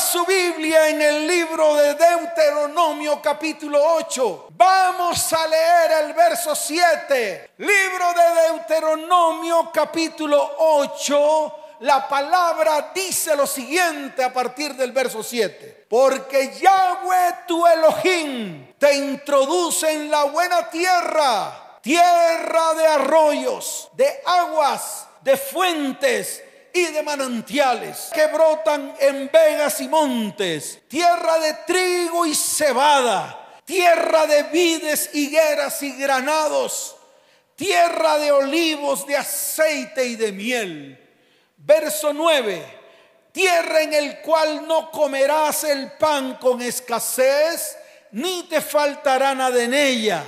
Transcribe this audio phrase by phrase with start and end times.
[0.00, 4.48] su Biblia en el libro de Deuteronomio capítulo 8.
[4.56, 7.50] Vamos a leer el verso 7.
[7.58, 11.54] Libro de Deuteronomio capítulo 8.
[11.80, 15.86] La palabra dice lo siguiente a partir del verso 7.
[15.88, 25.06] Porque Yahweh tu Elohim te introduce en la buena tierra, tierra de arroyos, de aguas,
[25.20, 26.42] de fuentes
[26.72, 34.26] y de manantiales que brotan en vegas y montes, tierra de trigo y cebada, tierra
[34.26, 36.96] de vides, higueras y granados,
[37.56, 41.08] tierra de olivos, de aceite y de miel.
[41.56, 42.64] Verso 9,
[43.32, 47.76] tierra en el cual no comerás el pan con escasez,
[48.12, 50.24] ni te faltará nada en ella.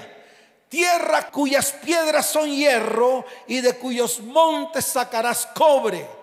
[0.68, 6.21] Tierra cuyas piedras son hierro y de cuyos montes sacarás cobre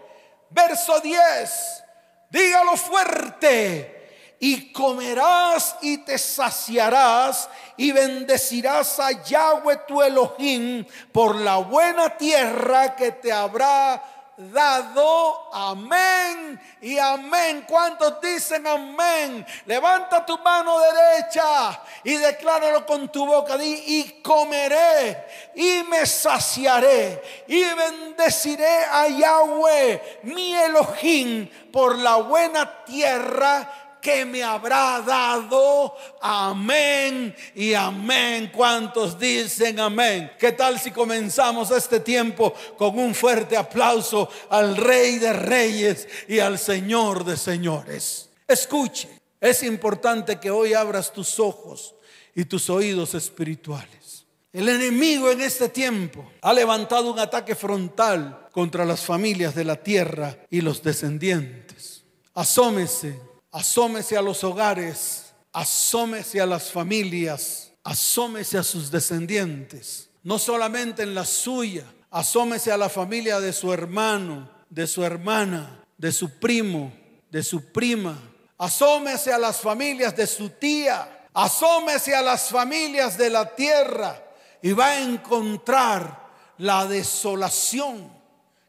[0.49, 1.83] Verso 10,
[2.29, 3.95] dígalo fuerte.
[4.41, 12.95] Y comerás y te saciarás y bendecirás a Yahweh tu Elohim por la buena tierra
[12.95, 15.49] que te habrá dado.
[15.53, 17.65] Amén y amén.
[17.67, 19.45] ¿Cuántos dicen amén?
[19.65, 23.57] Levanta tu mano derecha y decláralo con tu boca.
[23.61, 33.78] Y comeré y me saciaré y bendeciré a Yahweh, mi Elohim, por la buena tierra
[34.01, 35.95] que me habrá dado.
[36.21, 38.51] Amén y amén.
[38.53, 40.31] ¿Cuántos dicen amén?
[40.39, 46.39] ¿Qué tal si comenzamos este tiempo con un fuerte aplauso al Rey de Reyes y
[46.39, 48.29] al Señor de Señores?
[48.47, 51.95] Escuche, es importante que hoy abras tus ojos
[52.35, 54.25] y tus oídos espirituales.
[54.51, 59.75] El enemigo en este tiempo ha levantado un ataque frontal contra las familias de la
[59.75, 62.03] tierra y los descendientes.
[62.33, 63.19] Asómese
[63.51, 71.15] asómese a los hogares, asómese a las familias, asómese a sus descendientes, no solamente en
[71.15, 76.93] la suya, asómese a la familia de su hermano, de su hermana, de su primo,
[77.31, 78.19] de su prima,
[78.57, 84.23] asómese a las familias de su tía, asómese a las familias de la tierra
[84.61, 88.11] y va a encontrar la desolación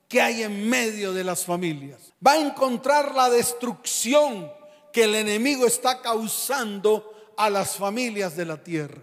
[0.09, 2.13] que hay en medio de las familias.
[2.25, 4.51] Va a encontrar la destrucción
[4.93, 9.01] que el enemigo está causando a las familias de la tierra.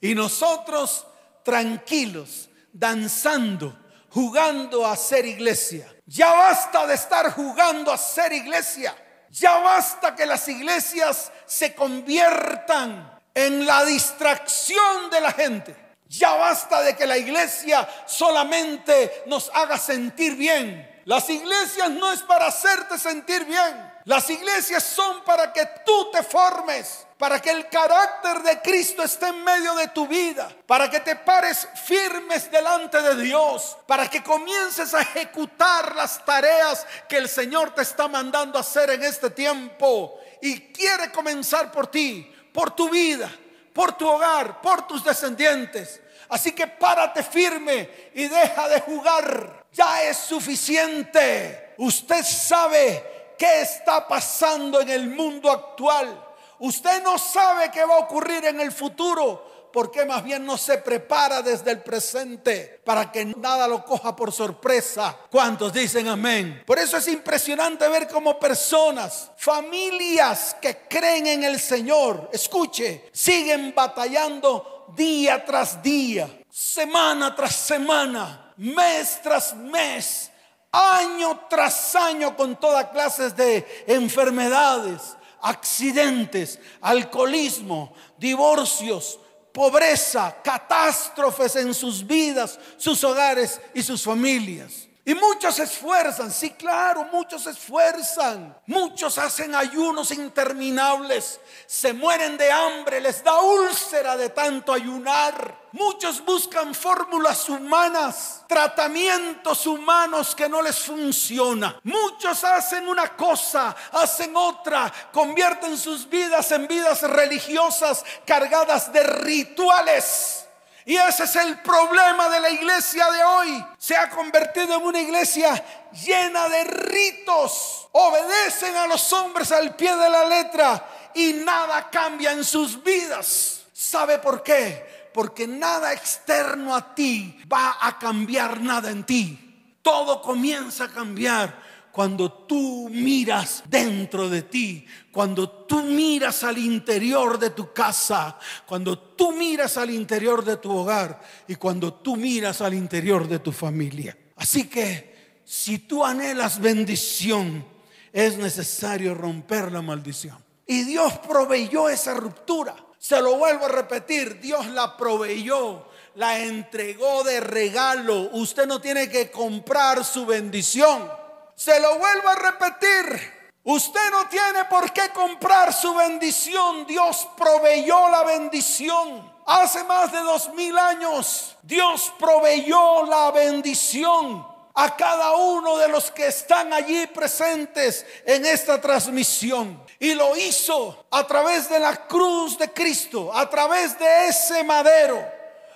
[0.00, 1.06] Y nosotros
[1.44, 3.76] tranquilos, danzando,
[4.10, 5.86] jugando a ser iglesia.
[6.06, 8.96] Ya basta de estar jugando a ser iglesia.
[9.30, 15.76] Ya basta que las iglesias se conviertan en la distracción de la gente.
[16.08, 21.02] Ya basta de que la iglesia solamente nos haga sentir bien.
[21.04, 23.95] Las iglesias no es para hacerte sentir bien.
[24.06, 29.26] Las iglesias son para que tú te formes, para que el carácter de Cristo esté
[29.26, 34.22] en medio de tu vida, para que te pares firmes delante de Dios, para que
[34.22, 40.20] comiences a ejecutar las tareas que el Señor te está mandando hacer en este tiempo.
[40.40, 43.28] Y quiere comenzar por ti, por tu vida,
[43.72, 46.00] por tu hogar, por tus descendientes.
[46.28, 49.66] Así que párate firme y deja de jugar.
[49.72, 51.74] Ya es suficiente.
[51.76, 56.24] Usted sabe qué está pasando en el mundo actual.
[56.58, 59.56] Usted no sabe qué va a ocurrir en el futuro.
[59.76, 64.32] porque más bien no se prepara desde el presente para que nada lo coja por
[64.32, 65.14] sorpresa?
[65.30, 66.62] ¿Cuántos dicen amén?
[66.64, 73.74] Por eso es impresionante ver cómo personas, familias que creen en el Señor, escuche, siguen
[73.76, 80.30] batallando día tras día, semana tras semana, mes tras mes
[80.76, 89.18] año tras año con todas clases de enfermedades, accidentes, alcoholismo, divorcios,
[89.52, 94.86] pobreza, catástrofes en sus vidas, sus hogares y sus familias.
[95.08, 98.58] Y muchos se esfuerzan, sí, claro, muchos se esfuerzan.
[98.66, 105.56] Muchos hacen ayunos interminables, se mueren de hambre, les da úlcera de tanto ayunar.
[105.78, 111.78] Muchos buscan fórmulas humanas, tratamientos humanos que no les funciona.
[111.82, 120.46] Muchos hacen una cosa, hacen otra, convierten sus vidas en vidas religiosas cargadas de rituales
[120.86, 123.66] y ese es el problema de la iglesia de hoy.
[123.76, 125.62] Se ha convertido en una iglesia
[125.92, 127.88] llena de ritos.
[127.92, 133.62] Obedecen a los hombres al pie de la letra y nada cambia en sus vidas.
[133.74, 134.95] ¿Sabe por qué?
[135.16, 139.78] Porque nada externo a ti va a cambiar nada en ti.
[139.80, 141.58] Todo comienza a cambiar
[141.90, 148.98] cuando tú miras dentro de ti, cuando tú miras al interior de tu casa, cuando
[148.98, 153.52] tú miras al interior de tu hogar y cuando tú miras al interior de tu
[153.52, 154.14] familia.
[154.36, 157.64] Así que si tú anhelas bendición,
[158.12, 160.36] es necesario romper la maldición.
[160.66, 162.85] Y Dios proveyó esa ruptura.
[163.06, 165.86] Se lo vuelvo a repetir, Dios la proveyó,
[166.16, 168.30] la entregó de regalo.
[168.32, 171.08] Usted no tiene que comprar su bendición.
[171.54, 173.52] Se lo vuelvo a repetir.
[173.62, 176.84] Usted no tiene por qué comprar su bendición.
[176.84, 179.32] Dios proveyó la bendición.
[179.46, 184.44] Hace más de dos mil años Dios proveyó la bendición
[184.74, 189.85] a cada uno de los que están allí presentes en esta transmisión.
[189.98, 195.22] Y lo hizo a través de la cruz de Cristo, a través de ese madero,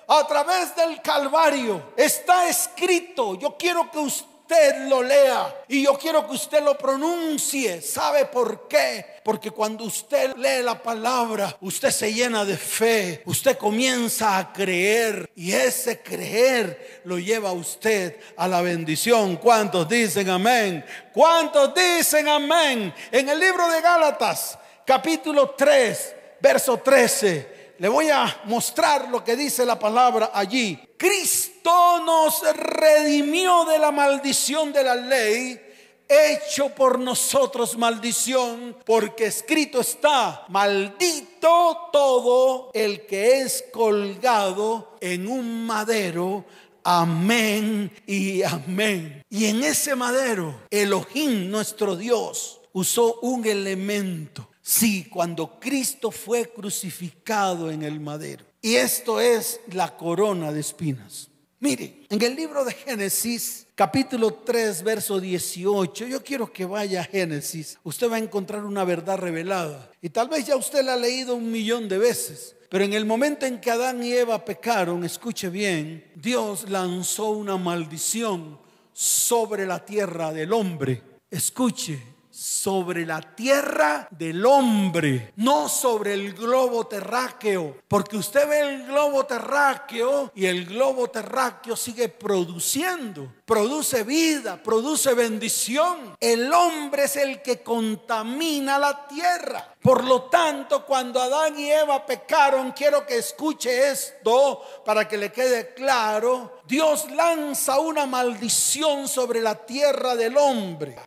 [0.07, 1.93] a través del Calvario.
[1.97, 6.77] Está escrito, yo quiero que usted usted lo lea y yo quiero que usted lo
[6.77, 7.81] pronuncie.
[7.81, 9.21] ¿Sabe por qué?
[9.23, 15.31] Porque cuando usted lee la palabra, usted se llena de fe, usted comienza a creer
[15.35, 19.37] y ese creer lo lleva a usted a la bendición.
[19.37, 20.83] ¿Cuántos dicen amén?
[21.13, 22.93] ¿Cuántos dicen amén?
[23.09, 29.35] En el libro de Gálatas, capítulo 3, verso 13 le voy a mostrar lo que
[29.35, 30.79] dice la palabra allí.
[30.97, 35.59] Cristo nos redimió de la maldición de la ley
[36.07, 45.65] hecho por nosotros maldición, porque escrito está, maldito todo el que es colgado en un
[45.65, 46.45] madero.
[46.83, 49.23] Amén y amén.
[49.29, 57.71] Y en ese madero, Elohim, nuestro Dios, usó un elemento Sí, cuando Cristo fue crucificado
[57.71, 58.45] en el madero.
[58.61, 61.29] Y esto es la corona de espinas.
[61.61, 67.03] Mire, en el libro de Génesis, capítulo 3, verso 18, yo quiero que vaya a
[67.03, 67.77] Génesis.
[67.83, 69.91] Usted va a encontrar una verdad revelada.
[70.01, 72.55] Y tal vez ya usted la ha leído un millón de veces.
[72.67, 77.57] Pero en el momento en que Adán y Eva pecaron, escuche bien, Dios lanzó una
[77.57, 78.57] maldición
[78.91, 81.03] sobre la tierra del hombre.
[81.29, 87.77] Escuche, sobre la tierra del hombre, no sobre el globo terráqueo.
[87.87, 95.13] Porque usted ve el globo terráqueo y el globo terráqueo sigue produciendo, produce vida, produce
[95.13, 96.15] bendición.
[96.19, 99.75] El hombre es el que contamina la tierra.
[99.81, 105.31] Por lo tanto, cuando Adán y Eva pecaron, quiero que escuche esto para que le
[105.31, 106.61] quede claro.
[106.67, 110.97] Dios lanza una maldición sobre la tierra del hombre.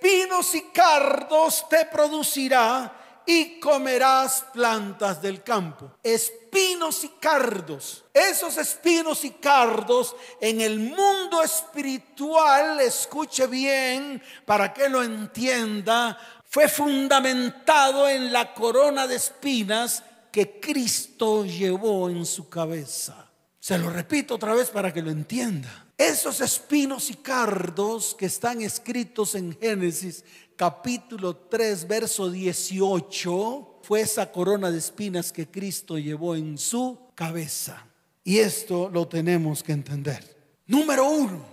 [0.00, 5.92] Espinos y cardos te producirá y comerás plantas del campo.
[6.02, 8.04] Espinos y cardos.
[8.14, 16.66] Esos espinos y cardos en el mundo espiritual, escuche bien para que lo entienda, fue
[16.68, 23.30] fundamentado en la corona de espinas que Cristo llevó en su cabeza.
[23.60, 25.89] Se lo repito otra vez para que lo entienda.
[26.00, 30.24] Esos espinos y cardos que están escritos en Génesis
[30.56, 37.86] capítulo 3, verso 18, fue esa corona de espinas que Cristo llevó en su cabeza.
[38.24, 40.24] Y esto lo tenemos que entender.
[40.68, 41.44] Número uno,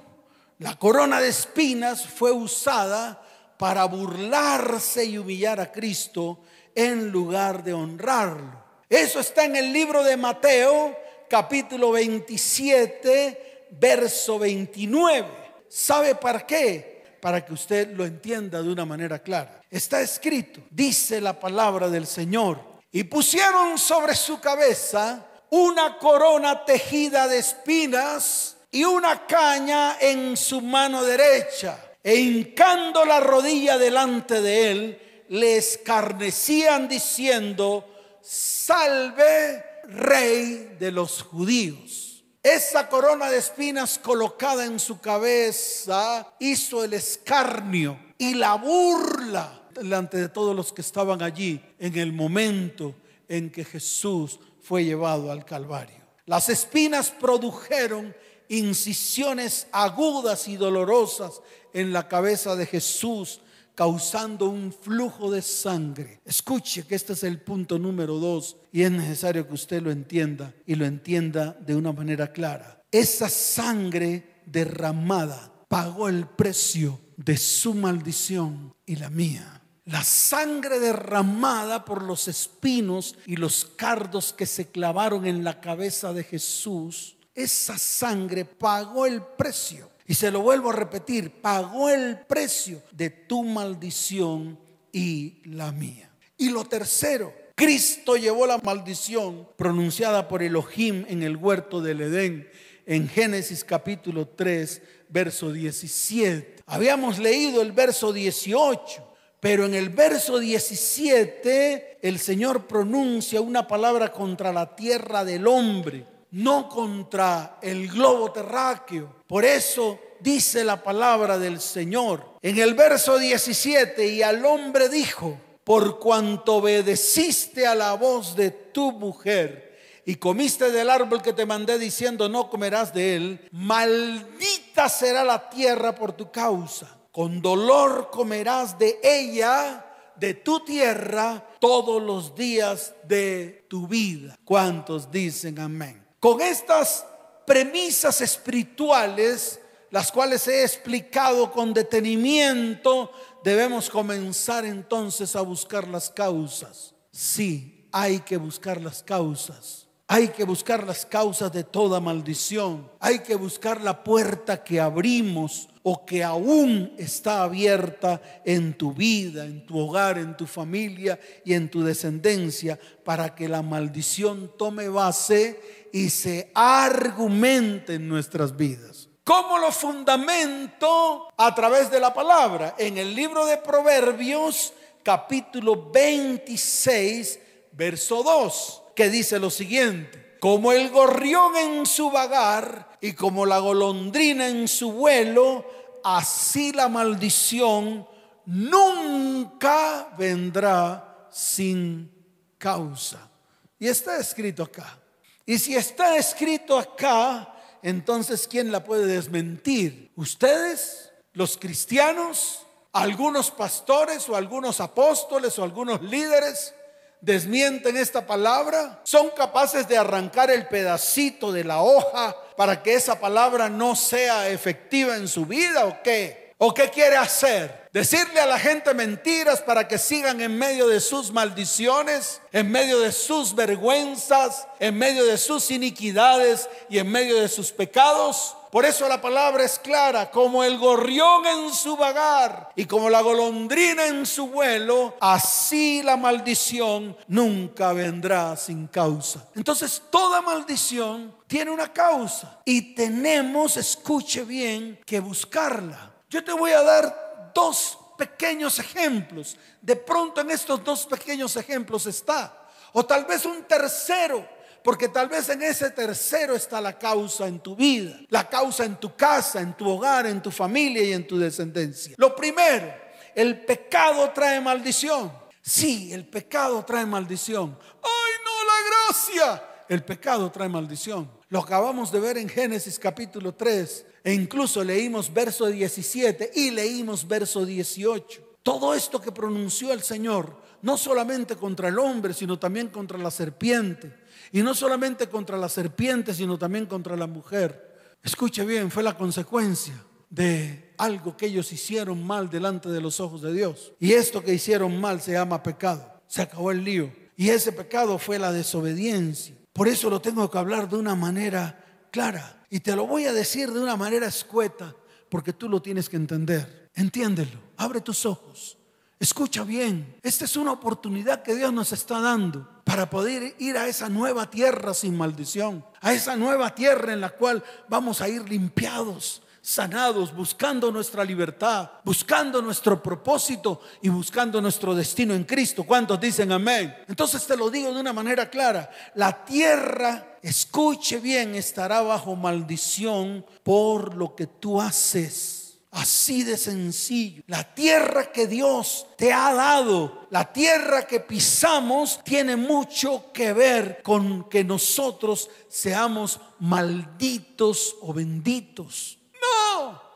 [0.60, 3.22] la corona de espinas fue usada
[3.60, 6.40] para burlarse y humillar a Cristo
[6.74, 8.64] en lugar de honrarlo.
[8.90, 10.96] Eso está en el libro de Mateo,
[11.30, 15.28] capítulo 27 verso 29.
[15.68, 17.04] ¿Sabe para qué?
[17.22, 19.62] Para que usted lo entienda de una manera clara.
[19.70, 27.28] Está escrito, dice la palabra del Señor, y pusieron sobre su cabeza una corona tejida
[27.28, 34.72] de espinas y una caña en su mano derecha, e hincando la rodilla delante de
[34.72, 37.86] él, le escarnecían diciendo,
[38.22, 42.07] salve rey de los judíos.
[42.48, 50.16] Esa corona de espinas colocada en su cabeza hizo el escarnio y la burla delante
[50.16, 52.96] de todos los que estaban allí en el momento
[53.28, 55.98] en que Jesús fue llevado al Calvario.
[56.26, 58.16] Las espinas produjeron
[58.48, 61.42] incisiones agudas y dolorosas
[61.74, 63.42] en la cabeza de Jesús
[63.78, 66.20] causando un flujo de sangre.
[66.26, 70.52] Escuche que este es el punto número dos y es necesario que usted lo entienda
[70.66, 72.84] y lo entienda de una manera clara.
[72.92, 79.62] Esa sangre derramada pagó el precio de su maldición y la mía.
[79.86, 86.14] La sangre derramada por los espinos y los cardos que se clavaron en la cabeza
[86.14, 92.20] de Jesús, esa sangre pagó el precio Y se lo vuelvo a repetir, pagó el
[92.20, 94.58] precio de tu maldición
[94.92, 96.10] y la mía.
[96.38, 102.48] Y lo tercero, Cristo llevó la maldición pronunciada por Elohim en el huerto del Edén
[102.88, 106.64] en Génesis capítulo 3, verso 17.
[106.68, 109.04] Habíamos leído el verso 18,
[109.42, 116.06] pero en el verso 17 el Señor pronuncia una palabra contra la tierra del hombre,
[116.32, 119.17] no contra el globo terráqueo.
[119.28, 122.38] Por eso dice la palabra del Señor.
[122.42, 128.52] En el verso 17, y al hombre dijo, por cuanto obedeciste a la voz de
[128.52, 134.88] tu mujer y comiste del árbol que te mandé diciendo no comerás de él, maldita
[134.88, 136.98] será la tierra por tu causa.
[137.12, 144.38] Con dolor comerás de ella, de tu tierra, todos los días de tu vida.
[144.46, 146.02] ¿Cuántos dicen amén?
[146.22, 147.06] Con estas
[147.48, 153.10] premisas espirituales, las cuales he explicado con detenimiento,
[153.42, 156.94] debemos comenzar entonces a buscar las causas.
[157.10, 159.88] Sí, hay que buscar las causas.
[160.10, 162.92] Hay que buscar las causas de toda maldición.
[163.00, 169.46] Hay que buscar la puerta que abrimos o que aún está abierta en tu vida,
[169.46, 174.90] en tu hogar, en tu familia y en tu descendencia para que la maldición tome
[174.90, 179.10] base y se argumente en nuestras vidas.
[179.24, 181.28] ¿Cómo lo fundamento?
[181.36, 182.76] A través de la palabra.
[182.78, 187.40] En el libro de Proverbios, capítulo 26,
[187.74, 190.38] verso 2, que dice lo siguiente.
[190.40, 195.66] Como el gorrión en su vagar y como la golondrina en su vuelo,
[196.04, 198.08] así la maldición
[198.46, 202.10] nunca vendrá sin
[202.58, 203.30] causa.
[203.78, 205.00] Y está escrito acá.
[205.48, 210.12] Y si está escrito acá, entonces ¿quién la puede desmentir?
[210.16, 211.12] ¿Ustedes?
[211.34, 212.68] ¿Los cristianos?
[212.92, 216.76] ¿Algunos pastores o algunos apóstoles o algunos líderes?
[217.22, 219.02] desmienten esta palabra?
[219.04, 224.50] ¿Son capaces de arrancar el pedacito de la hoja para que esa palabra no sea
[224.50, 226.54] efectiva en su vida o qué?
[226.58, 227.87] ¿O qué quiere hacer?
[227.98, 233.00] Decirle a la gente mentiras para que sigan en medio de sus maldiciones, en medio
[233.00, 238.56] de sus vergüenzas, en medio de sus iniquidades y en medio de sus pecados.
[238.72, 243.22] Por eso la palabra es clara, como el gorrión en su vagar y como la
[243.22, 249.48] golondrina en su vuelo, así la maldición nunca vendrá sin causa.
[249.56, 256.12] Entonces toda maldición tiene una causa y tenemos, escuche bien, que buscarla.
[256.30, 257.27] Yo te voy a dar
[257.58, 259.58] dos pequeños ejemplos.
[259.82, 262.68] De pronto en estos dos pequeños ejemplos está.
[262.94, 264.48] O tal vez un tercero,
[264.84, 268.98] porque tal vez en ese tercero está la causa en tu vida, la causa en
[268.98, 272.14] tu casa, en tu hogar, en tu familia y en tu descendencia.
[272.18, 272.94] Lo primero,
[273.34, 275.32] el pecado trae maldición.
[275.60, 277.78] Sí, el pecado trae maldición.
[277.82, 279.64] ¡Ay, no, la gracia!
[279.90, 281.30] El pecado trae maldición.
[281.50, 287.26] Lo acabamos de ver en Génesis capítulo 3 e incluso leímos verso 17 y leímos
[287.26, 288.58] verso 18.
[288.62, 293.32] Todo esto que pronunció el Señor, no solamente contra el hombre, sino también contra la
[293.32, 294.14] serpiente.
[294.52, 298.18] Y no solamente contra la serpiente, sino también contra la mujer.
[298.22, 299.94] Escuche bien, fue la consecuencia
[300.30, 303.94] de algo que ellos hicieron mal delante de los ojos de Dios.
[303.98, 306.06] Y esto que hicieron mal se llama pecado.
[306.28, 307.14] Se acabó el lío.
[307.38, 309.56] Y ese pecado fue la desobediencia.
[309.72, 311.82] Por eso lo tengo que hablar de una manera
[312.12, 312.57] clara.
[312.70, 314.94] Y te lo voy a decir de una manera escueta,
[315.30, 316.90] porque tú lo tienes que entender.
[316.94, 318.78] Entiéndelo, abre tus ojos,
[319.20, 320.16] escucha bien.
[320.24, 324.50] Esta es una oportunidad que Dios nos está dando para poder ir a esa nueva
[324.50, 330.34] tierra sin maldición, a esa nueva tierra en la cual vamos a ir limpiados, sanados,
[330.34, 335.84] buscando nuestra libertad, buscando nuestro propósito y buscando nuestro destino en Cristo.
[335.84, 336.96] ¿Cuántos dicen amén?
[337.06, 338.90] Entonces te lo digo de una manera clara.
[339.16, 345.80] La tierra, escuche bien, estará bajo maldición por lo que tú haces.
[345.92, 347.44] Así de sencillo.
[347.48, 354.02] La tierra que Dios te ha dado, la tierra que pisamos, tiene mucho que ver
[354.02, 359.17] con que nosotros seamos malditos o benditos.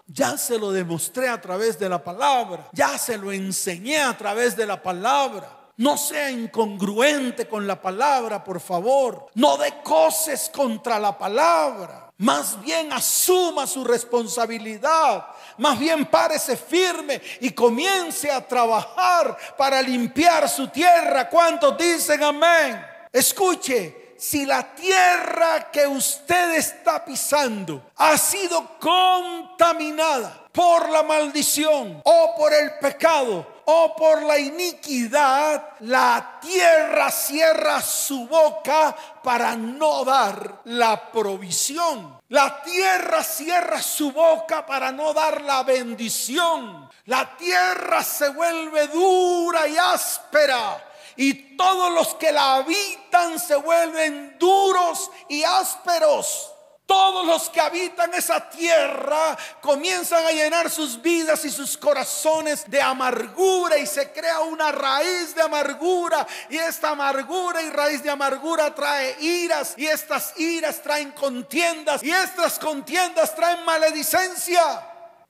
[0.08, 2.68] Ya se lo demostré a través de la palabra.
[2.74, 5.58] Ya se lo enseñé a través de la palabra.
[5.78, 9.28] No sea incongruente con la palabra, por favor.
[9.36, 12.12] No decoses contra la palabra.
[12.18, 15.26] Más bien asuma su responsabilidad.
[15.58, 21.30] Más bien párese firme y comience a trabajar para limpiar su tierra.
[21.30, 22.80] ¿Cuántos dicen amén?
[23.12, 32.36] Escuche, si la tierra que usted está pisando ha sido contaminada por la maldición o
[32.38, 40.62] por el pecado o por la iniquidad, la tierra cierra su boca para no dar
[40.66, 42.20] la provisión.
[42.30, 46.88] La tierra cierra su boca para no dar la bendición.
[47.06, 54.38] La tierra se vuelve dura y áspera y todos los que la habitan se vuelven
[54.40, 56.52] duros y ásperos.
[56.92, 62.82] Todos los que habitan esa tierra comienzan a llenar sus vidas y sus corazones de
[62.82, 68.76] amargura y se crea una raíz de amargura y esta amargura y raíz de amargura
[68.76, 74.62] trae iras y estas iras traen contiendas y estas contiendas traen maledicencia.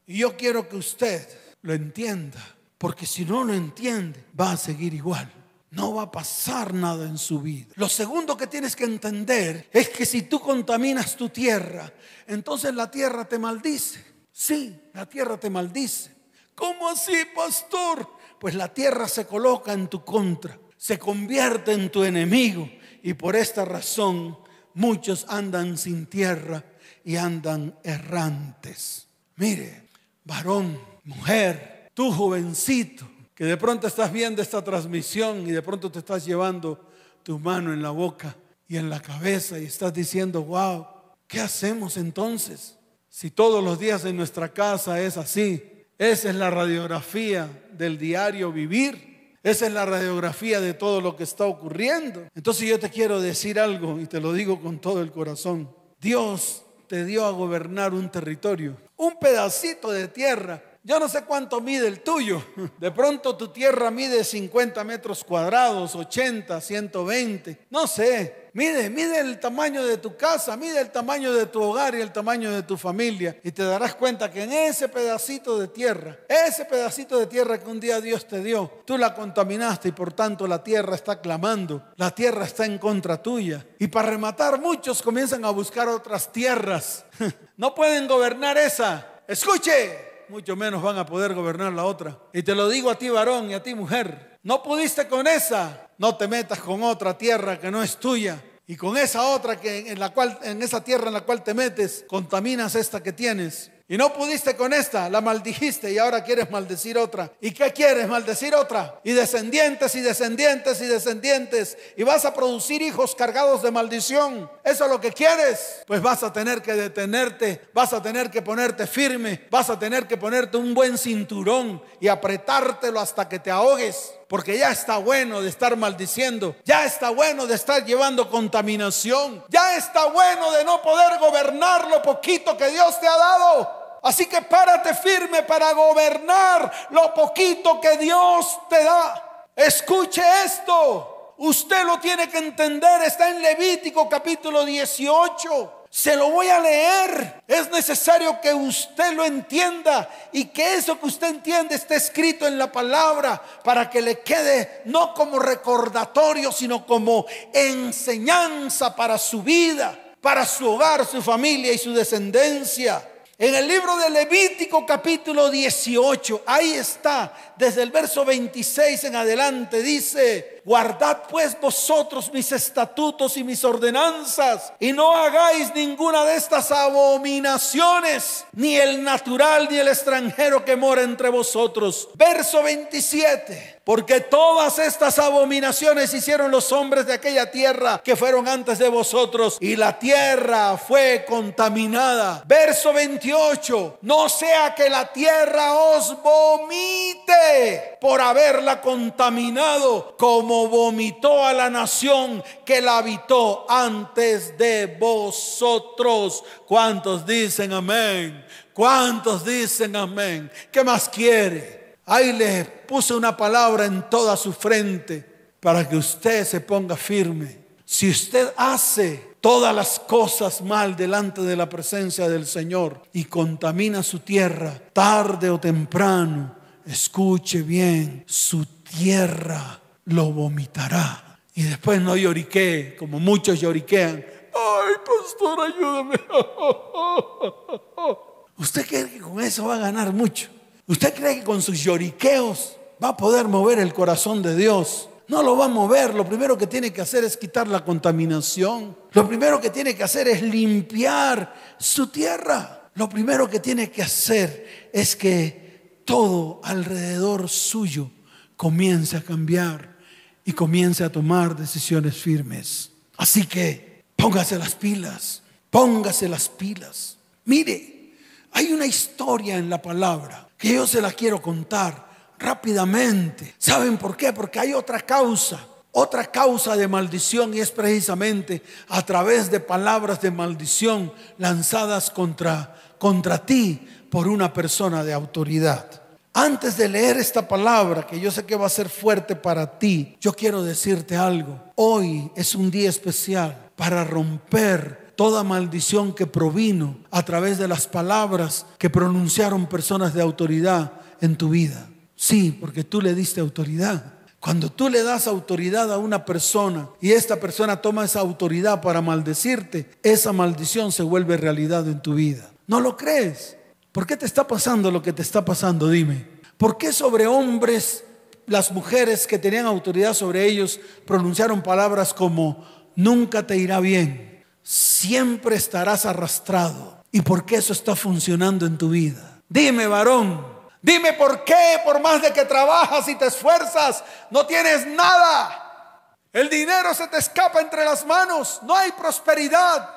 [0.07, 1.27] Y yo quiero que usted
[1.61, 2.39] lo entienda,
[2.79, 5.31] porque si no lo entiende va a seguir igual
[5.71, 7.67] no va a pasar nada en su vida.
[7.75, 11.91] Lo segundo que tienes que entender es que si tú contaminas tu tierra,
[12.27, 14.05] entonces la tierra te maldice.
[14.31, 16.11] Sí, la tierra te maldice.
[16.55, 18.07] ¿Cómo así, pastor?
[18.39, 22.69] Pues la tierra se coloca en tu contra, se convierte en tu enemigo
[23.01, 24.37] y por esta razón
[24.73, 26.63] muchos andan sin tierra
[27.03, 29.07] y andan errantes.
[29.37, 29.87] Mire,
[30.23, 33.09] varón, mujer, tú jovencito,
[33.41, 36.79] que de pronto estás viendo esta transmisión y de pronto te estás llevando
[37.23, 38.35] tu mano en la boca
[38.67, 40.85] y en la cabeza y estás diciendo, wow,
[41.25, 42.77] ¿qué hacemos entonces?
[43.09, 48.51] Si todos los días en nuestra casa es así, esa es la radiografía del diario
[48.51, 49.39] vivir.
[49.41, 52.27] Esa es la radiografía de todo lo que está ocurriendo.
[52.35, 55.67] Entonces yo te quiero decir algo y te lo digo con todo el corazón.
[55.99, 61.61] Dios te dio a gobernar un territorio, un pedacito de tierra yo no sé cuánto
[61.61, 62.43] mide el tuyo.
[62.79, 67.67] De pronto tu tierra mide 50 metros cuadrados, 80, 120.
[67.69, 68.49] No sé.
[68.53, 72.11] Mide, mide el tamaño de tu casa, mide el tamaño de tu hogar y el
[72.11, 73.39] tamaño de tu familia.
[73.43, 77.69] Y te darás cuenta que en ese pedacito de tierra, ese pedacito de tierra que
[77.69, 81.83] un día Dios te dio, tú la contaminaste y por tanto la tierra está clamando.
[81.95, 83.65] La tierra está en contra tuya.
[83.79, 87.05] Y para rematar, muchos comienzan a buscar otras tierras.
[87.57, 89.21] No pueden gobernar esa.
[89.27, 92.17] Escuche, mucho menos van a poder gobernar la otra.
[92.33, 95.91] Y te lo digo a ti varón y a ti mujer, no pudiste con esa,
[95.97, 98.41] no te metas con otra tierra que no es tuya.
[98.65, 101.53] Y con esa otra que en la cual en esa tierra en la cual te
[101.53, 103.69] metes, contaminas esta que tienes.
[103.91, 107.29] Y no pudiste con esta, la maldijiste y ahora quieres maldecir otra.
[107.41, 108.07] ¿Y qué quieres?
[108.07, 109.01] Maldecir otra.
[109.03, 111.77] Y descendientes y descendientes y descendientes.
[111.97, 114.49] Y vas a producir hijos cargados de maldición.
[114.63, 115.83] ¿Eso es lo que quieres?
[115.87, 120.07] Pues vas a tener que detenerte, vas a tener que ponerte firme, vas a tener
[120.07, 125.41] que ponerte un buen cinturón y apretártelo hasta que te ahogues porque ya está bueno
[125.41, 130.81] de estar maldiciendo, ya está bueno de estar llevando contaminación, ya está bueno de no
[130.81, 133.80] poder gobernar lo poquito que Dios te ha dado.
[134.03, 139.45] Así que párate firme para gobernar lo poquito que Dios te da.
[139.55, 141.35] Escuche esto.
[141.37, 143.03] Usted lo tiene que entender.
[143.03, 145.81] Está en Levítico capítulo 18.
[145.89, 147.43] Se lo voy a leer.
[147.47, 152.57] Es necesario que usted lo entienda y que eso que usted entiende esté escrito en
[152.57, 159.99] la palabra para que le quede no como recordatorio, sino como enseñanza para su vida,
[160.21, 163.10] para su hogar, su familia y su descendencia.
[163.41, 169.81] En el libro de Levítico capítulo 18, ahí está, desde el verso 26 en adelante,
[169.81, 176.71] dice, guardad pues vosotros mis estatutos y mis ordenanzas, y no hagáis ninguna de estas
[176.71, 182.09] abominaciones, ni el natural ni el extranjero que mora entre vosotros.
[182.13, 183.80] Verso 27.
[183.91, 189.57] Porque todas estas abominaciones hicieron los hombres de aquella tierra que fueron antes de vosotros
[189.59, 192.41] y la tierra fue contaminada.
[192.47, 193.97] Verso 28.
[194.03, 202.41] No sea que la tierra os vomite por haberla contaminado como vomitó a la nación
[202.63, 206.45] que la habitó antes de vosotros.
[206.65, 208.45] ¿Cuántos dicen amén?
[208.71, 210.49] ¿Cuántos dicen amén?
[210.71, 211.80] ¿Qué más quiere?
[212.05, 215.23] Ahí le puse una palabra en toda su frente
[215.59, 217.59] para que usted se ponga firme.
[217.85, 224.01] Si usted hace todas las cosas mal delante de la presencia del Señor y contamina
[224.01, 231.39] su tierra, tarde o temprano, escuche bien, su tierra lo vomitará.
[231.53, 234.25] Y después no lloriquee, como muchos lloriquean.
[234.53, 236.15] Ay, pastor, ayúdame.
[238.57, 240.47] Usted cree que con eso va a ganar mucho.
[240.87, 245.09] ¿Usted cree que con sus lloriqueos va a poder mover el corazón de Dios?
[245.31, 246.13] no lo va a mover.
[246.13, 248.97] Lo primero que tiene que hacer es quitar la contaminación.
[249.13, 252.89] Lo primero que tiene que hacer es limpiar su tierra.
[252.95, 258.11] Lo primero que tiene que hacer es que todo alrededor suyo
[258.57, 259.97] comience a cambiar
[260.43, 262.91] y comience a tomar decisiones firmes.
[263.15, 267.17] Así que póngase las pilas, póngase las pilas.
[267.45, 268.15] Mire,
[268.51, 273.55] hay una historia en la palabra que yo se la quiero contar rápidamente.
[273.57, 274.31] ¿Saben por qué?
[274.31, 275.59] Porque hay otra causa,
[275.91, 282.75] otra causa de maldición y es precisamente a través de palabras de maldición lanzadas contra,
[282.99, 285.99] contra ti por una persona de autoridad.
[286.33, 290.15] Antes de leer esta palabra, que yo sé que va a ser fuerte para ti,
[290.21, 291.59] yo quiero decirte algo.
[291.73, 297.87] Hoy es un día especial para romper toda maldición que provino a través de las
[297.87, 301.87] palabras que pronunciaron personas de autoridad en tu vida.
[302.15, 304.13] Sí, porque tú le diste autoridad.
[304.39, 309.01] Cuando tú le das autoridad a una persona y esta persona toma esa autoridad para
[309.01, 312.49] maldecirte, esa maldición se vuelve realidad en tu vida.
[312.65, 313.57] ¿No lo crees?
[313.91, 315.89] ¿Por qué te está pasando lo que te está pasando?
[315.89, 316.25] Dime.
[316.57, 318.03] ¿Por qué sobre hombres
[318.47, 324.30] las mujeres que tenían autoridad sobre ellos pronunciaron palabras como nunca te irá bien,
[324.63, 327.03] siempre estarás arrastrado?
[327.11, 329.41] ¿Y por qué eso está funcionando en tu vida?
[329.49, 334.87] Dime, varón, Dime por qué, por más de que trabajas y te esfuerzas, no tienes
[334.87, 336.17] nada.
[336.33, 339.87] El dinero se te escapa entre las manos, no hay prosperidad.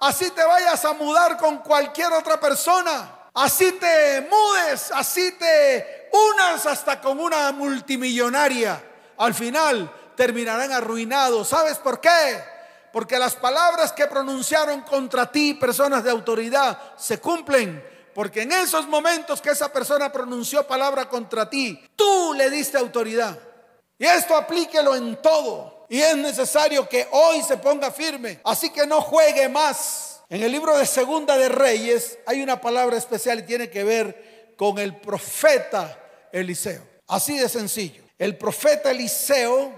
[0.00, 3.10] Así te vayas a mudar con cualquier otra persona.
[3.32, 8.82] Así te mudes, así te unas hasta con una multimillonaria.
[9.16, 11.48] Al final terminarán arruinados.
[11.48, 12.44] ¿Sabes por qué?
[12.94, 18.86] Porque las palabras que pronunciaron contra ti personas de autoridad se cumplen porque en esos
[18.86, 23.36] momentos que esa persona pronunció palabra contra ti, tú le diste autoridad.
[23.98, 25.86] Y esto aplíquelo en todo.
[25.90, 28.38] Y es necesario que hoy se ponga firme.
[28.44, 30.20] Así que no juegue más.
[30.30, 34.54] En el libro de Segunda de Reyes hay una palabra especial y tiene que ver
[34.56, 35.98] con el profeta
[36.30, 36.82] Eliseo.
[37.08, 38.04] Así de sencillo.
[38.16, 39.72] El profeta Eliseo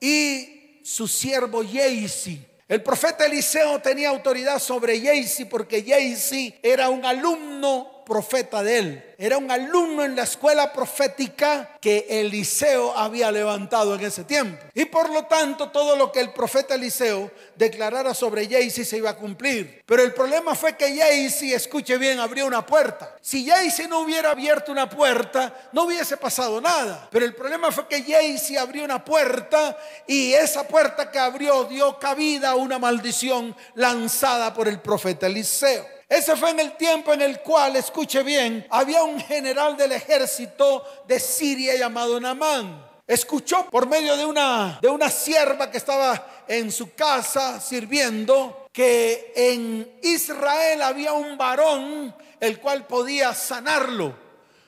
[0.00, 0.55] y
[0.86, 7.95] su siervo Yeisi el profeta Eliseo tenía autoridad sobre Jaycee porque Jaycee era un alumno
[8.06, 9.14] profeta de él.
[9.18, 14.64] Era un alumno en la escuela profética que Eliseo había levantado en ese tiempo.
[14.74, 19.10] Y por lo tanto, todo lo que el profeta Eliseo declarara sobre Jaycee se iba
[19.10, 19.82] a cumplir.
[19.84, 23.16] Pero el problema fue que Jaycee, escuche bien, abrió una puerta.
[23.20, 27.08] Si Jaycee no hubiera abierto una puerta, no hubiese pasado nada.
[27.10, 31.98] Pero el problema fue que Jaycee abrió una puerta y esa puerta que abrió dio
[31.98, 35.95] cabida a una maldición lanzada por el profeta Eliseo.
[36.08, 40.84] Ese fue en el tiempo en el cual, escuche bien, había un general del ejército
[41.06, 42.86] de Siria llamado Namán.
[43.06, 49.32] Escuchó por medio de una, de una sierva que estaba en su casa sirviendo que
[49.34, 54.14] en Israel había un varón el cual podía sanarlo,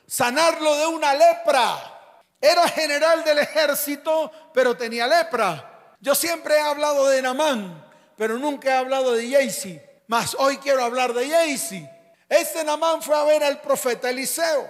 [0.07, 2.25] sanarlo de una lepra.
[2.41, 5.95] Era general del ejército, pero tenía lepra.
[6.01, 7.85] Yo siempre he hablado de Namán,
[8.17, 9.88] pero nunca he hablado de Jaycee.
[10.09, 11.89] Mas hoy quiero hablar de Jaycee.
[12.29, 14.69] Este Namán fue a ver al profeta Eliseo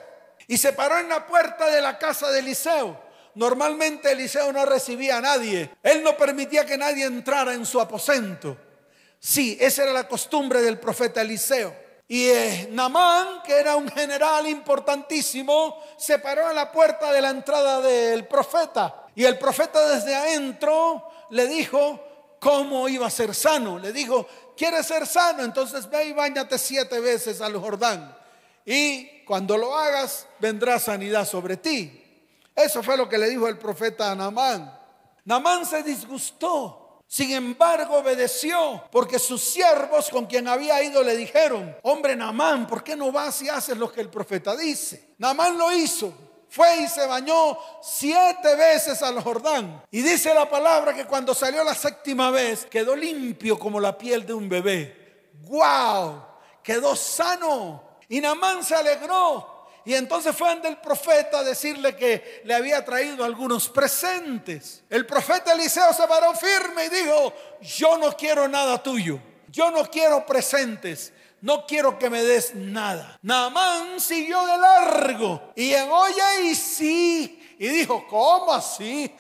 [0.48, 3.01] y se paró en la puerta de la casa de Eliseo.
[3.35, 5.70] Normalmente Eliseo no recibía a nadie.
[5.83, 8.57] Él no permitía que nadie entrara en su aposento.
[9.20, 11.72] Sí, esa era la costumbre del profeta Eliseo.
[12.09, 17.31] Y eh, Namán, que era un general importantísimo, se paró en la puerta de la
[17.31, 19.07] entrada del profeta.
[19.14, 22.01] Y el profeta desde adentro le dijo
[22.40, 23.79] cómo iba a ser sano.
[23.79, 24.27] Le dijo,
[24.59, 25.44] ¿Quieres ser sano?
[25.44, 28.12] Entonces ve y bañate siete veces al Jordán.
[28.66, 32.05] Y cuando lo hagas, vendrá sanidad sobre ti.
[32.57, 34.77] Eso fue lo que le dijo el profeta a Namán.
[35.25, 37.03] Namán se disgustó.
[37.07, 42.83] Sin embargo, obedeció porque sus siervos con quien había ido le dijeron, hombre Namán, ¿por
[42.83, 45.14] qué no vas y haces lo que el profeta dice?
[45.18, 46.12] Namán lo hizo.
[46.50, 49.82] Fue y se bañó siete veces al Jordán.
[49.90, 54.24] Y dice la palabra que cuando salió la séptima vez quedó limpio como la piel
[54.26, 55.30] de un bebé.
[55.42, 56.24] ¡Wow!
[56.62, 57.98] Quedó sano.
[58.08, 59.58] Y Namán se alegró.
[59.84, 64.82] Y entonces fue ante el profeta a decirle que le había traído algunos presentes.
[64.90, 69.18] El profeta Eliseo se paró firme y dijo, yo no quiero nada tuyo.
[69.50, 73.18] Yo no quiero presentes no quiero que me des nada.
[73.22, 76.05] Naamán siguió de largo y llegó
[76.42, 77.57] y sí.
[77.59, 79.14] Y dijo, ¿cómo así?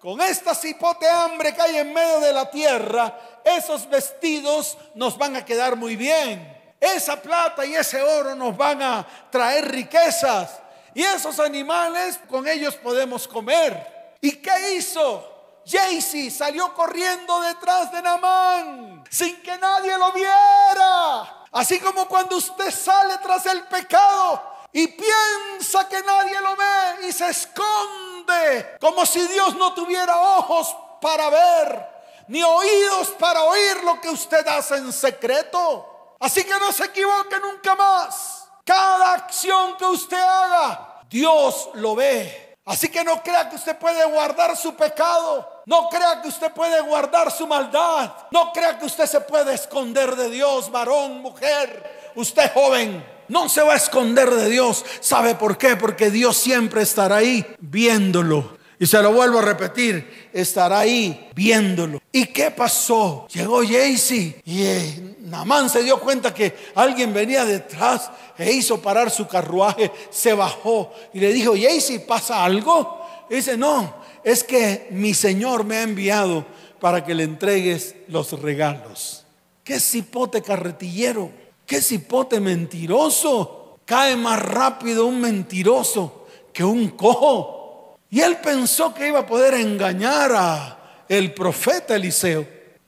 [0.00, 5.36] Con esta cipote hambre que hay en medio de la tierra, esos vestidos nos van
[5.36, 6.54] a quedar muy bien.
[6.78, 10.60] Esa plata y ese oro nos van a traer riquezas.
[10.94, 14.14] Y esos animales, con ellos podemos comer.
[14.20, 15.32] ¿Y qué hizo?
[15.66, 21.44] Jaycee salió corriendo detrás de Namán sin que nadie lo viera.
[21.52, 24.42] Así como cuando usted sale tras el pecado
[24.72, 30.76] y piensa que nadie lo ve y se esconde como si Dios no tuviera ojos
[31.00, 31.96] para ver
[32.28, 36.16] ni oídos para oír lo que usted hace en secreto.
[36.18, 38.48] Así que no se equivoque nunca más.
[38.64, 42.58] Cada acción que usted haga, Dios lo ve.
[42.64, 45.55] Así que no crea que usted puede guardar su pecado.
[45.66, 48.12] No crea que usted puede guardar su maldad.
[48.30, 53.04] No crea que usted se puede esconder de Dios, varón, mujer, usted joven.
[53.26, 54.84] No se va a esconder de Dios.
[55.00, 55.74] ¿Sabe por qué?
[55.74, 58.56] Porque Dios siempre estará ahí viéndolo.
[58.78, 62.00] Y se lo vuelvo a repetir, estará ahí viéndolo.
[62.12, 63.26] ¿Y qué pasó?
[63.32, 69.10] Llegó Jaycee y eh, Namán se dio cuenta que alguien venía detrás e hizo parar
[69.10, 73.00] su carruaje, se bajó y le dijo, Jaycee, ¿pasa algo?
[73.30, 76.44] Y dice, no, es que mi Señor me ha enviado
[76.80, 79.24] para que le entregues los regalos.
[79.62, 81.30] Qué cipote carretillero,
[81.64, 83.78] qué cipote mentiroso.
[83.84, 87.98] Cae más rápido un mentiroso que un cojo.
[88.10, 92.44] Y él pensó que iba a poder engañar a el profeta Eliseo.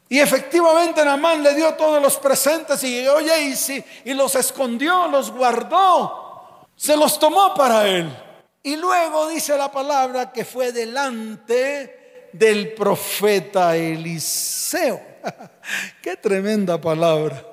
[0.08, 3.54] Y efectivamente Namán le dio todos los presentes y oye
[4.04, 8.12] y, y los escondió, los guardó, se los tomó para él.
[8.68, 15.00] Y luego dice la palabra que fue delante del profeta Eliseo.
[16.02, 17.46] Qué tremenda palabra.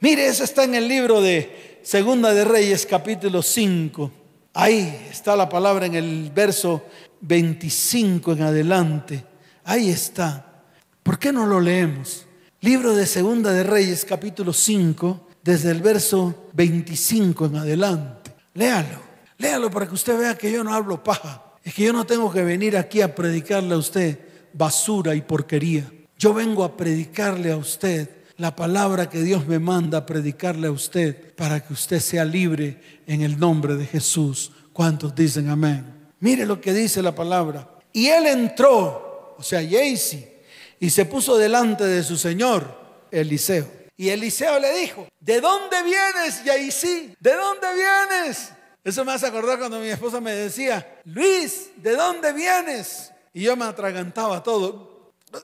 [0.00, 4.10] Mire, eso está en el libro de Segunda de Reyes capítulo 5.
[4.54, 6.86] Ahí está la palabra en el verso
[7.20, 9.24] 25 en adelante.
[9.62, 10.62] Ahí está.
[11.02, 12.24] ¿Por qué no lo leemos?
[12.62, 18.32] Libro de Segunda de Reyes, capítulo 5, desde el verso 25 en adelante.
[18.54, 19.05] Léalo,
[19.38, 21.42] léalo para que usted vea que yo no hablo paja.
[21.62, 24.18] Es que yo no tengo que venir aquí a predicarle a usted
[24.52, 25.90] basura y porquería.
[26.18, 30.72] Yo vengo a predicarle a usted la palabra que Dios me manda a predicarle a
[30.72, 34.52] usted para que usted sea libre en el nombre de Jesús.
[34.72, 36.10] ¿Cuántos dicen amén?
[36.20, 37.68] Mire lo que dice la palabra.
[37.92, 40.42] Y él entró, o sea, Jaycee,
[40.78, 43.66] y se puso delante de su señor, Eliseo.
[43.96, 47.16] Y Eliseo le dijo, ¿de dónde vienes, Jaycee?
[47.18, 48.52] ¿De dónde vienes?
[48.86, 53.10] Eso me hace acordar cuando mi esposa me decía, Luis, ¿de dónde vienes?
[53.32, 55.12] Y yo me atragantaba todo.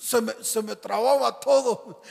[0.00, 2.02] Se me, se me trababa todo.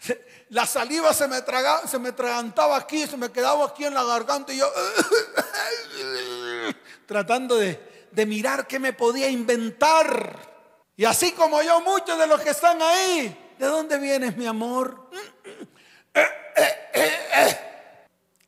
[0.50, 4.04] La saliva se me, tragaba, se me atragantaba aquí, se me quedaba aquí en la
[4.04, 4.72] garganta y yo
[7.06, 10.38] tratando de, de mirar qué me podía inventar.
[10.96, 15.10] Y así como yo, muchos de los que están ahí, ¿de dónde vienes, mi amor?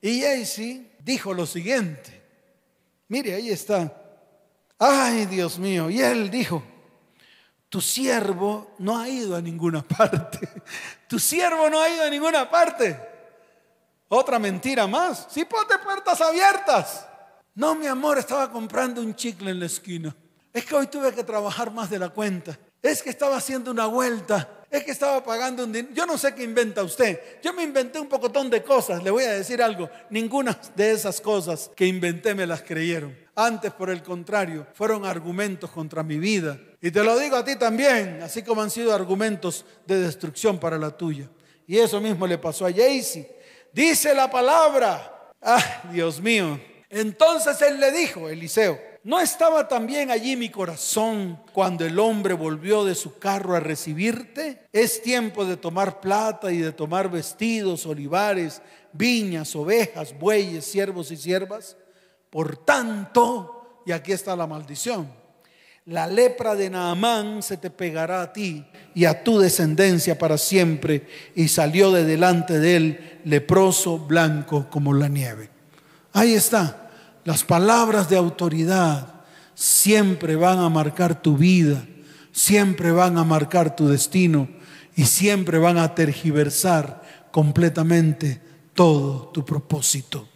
[0.01, 2.23] Y Jaycee dijo lo siguiente.
[3.09, 3.93] Mire, ahí está.
[4.79, 5.91] Ay, Dios mío.
[5.91, 6.63] Y él dijo,
[7.69, 10.49] tu siervo no ha ido a ninguna parte.
[11.07, 12.99] Tu siervo no ha ido a ninguna parte.
[14.09, 15.27] Otra mentira más.
[15.31, 17.07] Sí, ponte puertas abiertas.
[17.55, 20.17] No, mi amor, estaba comprando un chicle en la esquina.
[20.53, 22.59] Es que hoy tuve que trabajar más de la cuenta.
[22.81, 24.64] Es que estaba haciendo una vuelta.
[24.75, 25.95] Es que estaba pagando un dinero.
[25.95, 27.21] Yo no sé qué inventa usted.
[27.41, 29.05] Yo me inventé un pocotón de cosas.
[29.05, 29.89] Le voy a decir algo.
[30.11, 33.17] Ninguna de esas cosas que inventé me las creyeron.
[33.37, 36.59] Antes, por el contrario, fueron argumentos contra mi vida.
[36.83, 40.77] Y te lo digo a ti también, así como han sido argumentos de destrucción para
[40.77, 41.31] la tuya.
[41.69, 43.31] Y eso mismo le pasó a Jaycee.
[43.73, 45.31] Dice la palabra.
[45.41, 46.61] Ah, Dios mío.
[46.91, 52.85] Entonces él le dijo, Eliseo, ¿no estaba también allí mi corazón cuando el hombre volvió
[52.85, 54.67] de su carro a recibirte?
[54.73, 58.61] Es tiempo de tomar plata y de tomar vestidos, olivares,
[58.93, 61.77] viñas, ovejas, bueyes, siervos y siervas.
[62.31, 65.09] Por tanto, y aquí está la maldición,
[65.87, 68.65] la lepra de Naamán se te pegará a ti
[68.95, 71.07] y a tu descendencia para siempre.
[71.35, 75.51] Y salió de delante de él leproso, blanco como la nieve.
[76.15, 76.84] Ahí está.
[77.25, 79.23] Las palabras de autoridad
[79.55, 81.87] siempre van a marcar tu vida,
[82.33, 84.49] siempre van a marcar tu destino
[84.97, 88.43] y siempre van a tergiversar completamente
[88.75, 90.29] todo tu propósito.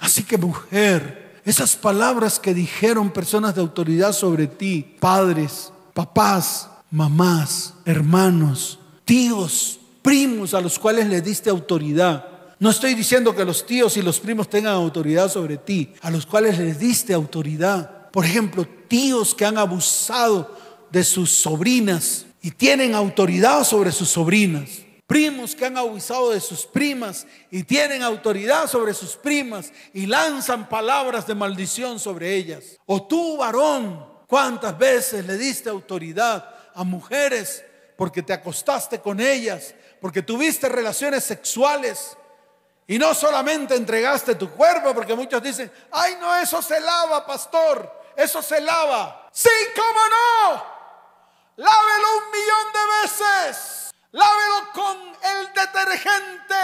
[0.00, 7.74] Así que mujer, esas palabras que dijeron personas de autoridad sobre ti, padres, papás, mamás,
[7.84, 13.96] hermanos, tíos, primos a los cuales le diste autoridad, no estoy diciendo que los tíos
[13.96, 18.10] y los primos tengan autoridad sobre ti, a los cuales les diste autoridad.
[18.10, 20.56] Por ejemplo, tíos que han abusado
[20.90, 24.70] de sus sobrinas y tienen autoridad sobre sus sobrinas.
[25.06, 30.68] Primos que han abusado de sus primas y tienen autoridad sobre sus primas y lanzan
[30.68, 32.64] palabras de maldición sobre ellas.
[32.86, 37.64] O tú, varón, ¿Cuántas veces le diste autoridad a mujeres
[37.96, 42.16] porque te acostaste con ellas, porque tuviste relaciones sexuales?
[42.88, 48.12] Y no solamente entregaste tu cuerpo, porque muchos dicen, ay no, eso se lava, pastor,
[48.16, 49.28] eso se lava.
[49.32, 50.76] Sí, cómo no.
[51.56, 53.90] Lávelo un millón de veces.
[54.12, 56.54] Lávelo con el detergente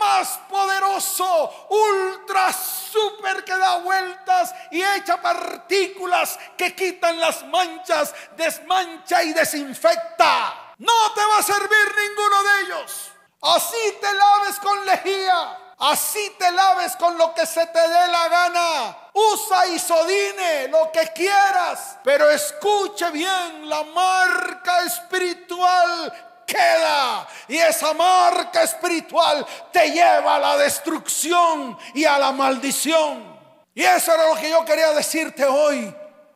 [0.00, 9.22] más poderoso, ultra super que da vueltas y echa partículas que quitan las manchas, desmancha
[9.22, 10.74] y desinfecta.
[10.78, 13.12] No te va a servir ninguno de ellos.
[13.42, 15.65] Así te laves con lejía.
[15.78, 18.96] Así te laves con lo que se te dé la gana.
[19.12, 21.98] Usa isodine, lo que quieras.
[22.02, 26.12] Pero escuche bien la marca espiritual
[26.46, 27.28] queda.
[27.48, 33.36] Y esa marca espiritual te lleva a la destrucción y a la maldición.
[33.74, 35.94] Y eso era lo que yo quería decirte hoy.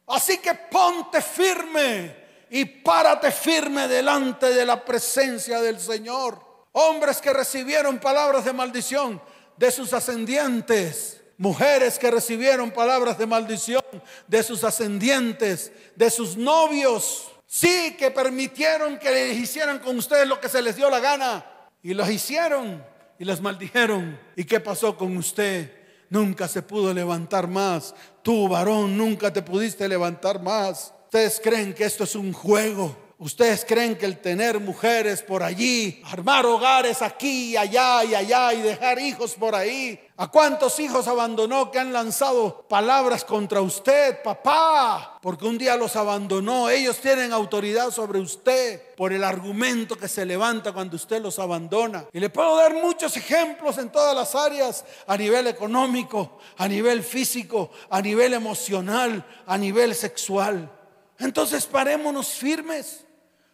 [0.09, 2.17] Así que ponte firme
[2.51, 6.51] y párate firme delante de la presencia del Señor.
[6.73, 9.21] Hombres que recibieron palabras de maldición
[9.61, 11.21] de sus ascendientes.
[11.39, 13.83] Mujeres que recibieron palabras de maldición
[14.27, 20.41] de sus ascendientes, de sus novios, Sí, que permitieron que les hicieran con ustedes lo
[20.41, 21.45] que se les dio la gana.
[21.83, 22.81] Y los hicieron
[23.19, 24.21] y les maldijeron.
[24.37, 25.69] ¿Y qué pasó con usted?
[26.11, 27.93] Nunca se pudo levantar más.
[28.23, 30.95] Tú, varón, nunca te pudiste levantar más.
[31.07, 32.97] Ustedes creen que esto es un juego.
[33.23, 38.55] Ustedes creen que el tener mujeres por allí, armar hogares aquí y allá y allá
[38.55, 40.01] y dejar hijos por ahí.
[40.17, 45.19] ¿A cuántos hijos abandonó que han lanzado palabras contra usted, papá?
[45.21, 46.71] Porque un día los abandonó.
[46.71, 52.07] Ellos tienen autoridad sobre usted por el argumento que se levanta cuando usted los abandona.
[52.15, 57.03] Y le puedo dar muchos ejemplos en todas las áreas, a nivel económico, a nivel
[57.03, 60.71] físico, a nivel emocional, a nivel sexual.
[61.19, 63.05] Entonces parémonos firmes.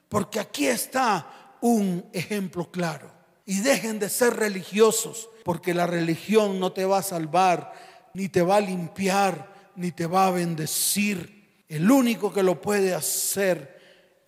[0.08, 3.10] Porque aquí está un ejemplo claro.
[3.44, 7.72] Y dejen de ser religiosos, porque la religión no te va a salvar,
[8.12, 11.64] ni te va a limpiar, ni te va a bendecir.
[11.68, 13.76] El único que lo puede hacer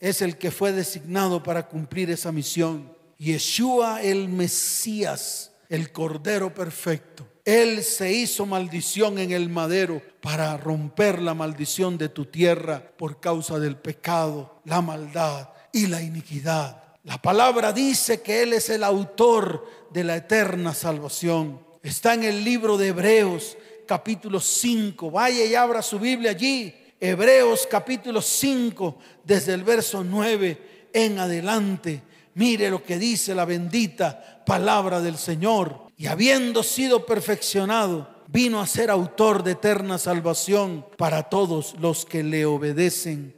[0.01, 2.93] es el que fue designado para cumplir esa misión.
[3.19, 7.27] Yeshua el Mesías, el Cordero Perfecto.
[7.45, 13.21] Él se hizo maldición en el madero para romper la maldición de tu tierra por
[13.21, 16.83] causa del pecado, la maldad y la iniquidad.
[17.05, 21.61] La palabra dice que Él es el autor de la eterna salvación.
[21.83, 25.11] Está en el libro de Hebreos capítulo 5.
[25.11, 26.75] Vaya y abra su Biblia allí.
[27.01, 32.03] Hebreos capítulo 5, desde el verso 9 en adelante.
[32.35, 35.89] Mire lo que dice la bendita palabra del Señor.
[35.97, 42.23] Y habiendo sido perfeccionado, vino a ser autor de eterna salvación para todos los que
[42.23, 43.38] le obedecen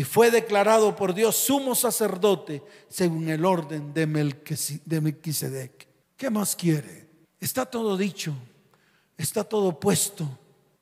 [0.00, 5.86] y fue declarado por Dios sumo sacerdote según el orden de Melquisedec.
[6.16, 7.06] ¿Qué más quiere?
[7.38, 8.34] Está todo dicho,
[9.18, 10.26] está todo puesto.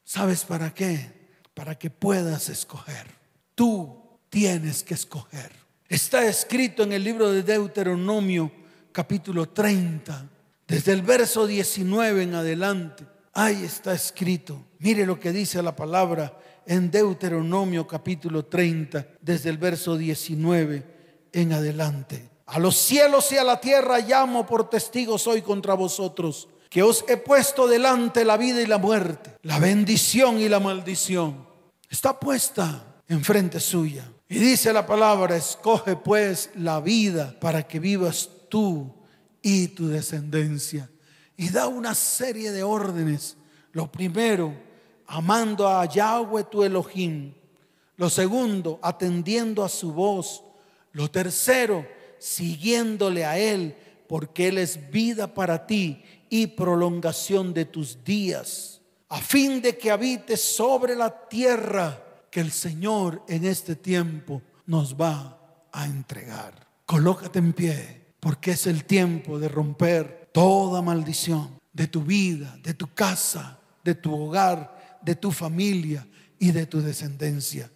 [0.05, 1.11] ¿Sabes para qué?
[1.53, 3.09] Para que puedas escoger.
[3.57, 5.51] Tú tienes que escoger.
[5.89, 8.53] Está escrito en el libro de Deuteronomio
[8.93, 10.29] capítulo 30,
[10.65, 13.05] desde el verso 19 en adelante.
[13.33, 14.65] Ahí está escrito.
[14.79, 20.85] Mire lo que dice la palabra en Deuteronomio capítulo 30, desde el verso 19
[21.33, 22.29] en adelante.
[22.45, 27.07] A los cielos y a la tierra llamo por testigos hoy contra vosotros, que os
[27.09, 31.47] he puesto delante la vida y la muerte, la bendición y la maldición.
[31.89, 34.07] Está puesta enfrente suya.
[34.29, 38.95] Y dice la palabra, escoge pues la vida para que vivas tú
[39.41, 40.91] y tu descendencia.
[41.35, 43.39] Y da una serie de órdenes.
[43.73, 44.68] Lo primero,
[45.09, 47.35] amando a Yahweh tu Elohim.
[47.97, 50.45] Lo segundo, atendiendo a su voz.
[50.93, 51.87] Lo tercero,
[52.19, 53.75] siguiéndole a Él,
[54.09, 59.91] porque Él es vida para ti y prolongación de tus días, a fin de que
[59.91, 65.39] habites sobre la tierra que el Señor en este tiempo nos va
[65.73, 66.69] a entregar.
[66.85, 72.75] Colócate en pie, porque es el tiempo de romper toda maldición de tu vida, de
[72.75, 76.07] tu casa, de tu hogar, de tu familia
[76.39, 77.71] y de tu descendencia.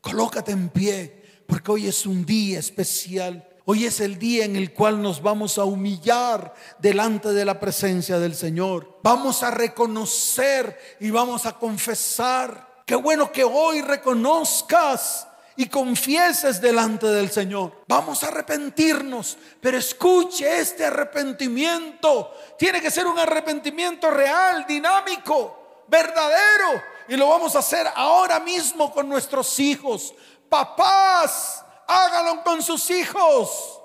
[0.00, 3.46] Colócate en pie, porque hoy es un día especial.
[3.64, 8.18] Hoy es el día en el cual nos vamos a humillar delante de la presencia
[8.18, 9.00] del Señor.
[9.02, 12.82] Vamos a reconocer y vamos a confesar.
[12.86, 17.82] Qué bueno que hoy reconozcas y confieses delante del Señor.
[17.88, 22.32] Vamos a arrepentirnos, pero escuche este arrepentimiento.
[22.56, 28.92] Tiene que ser un arrepentimiento real, dinámico verdadero, y lo vamos a hacer ahora mismo
[28.92, 30.14] con nuestros hijos.
[30.48, 33.80] Papás, háganlo con sus hijos.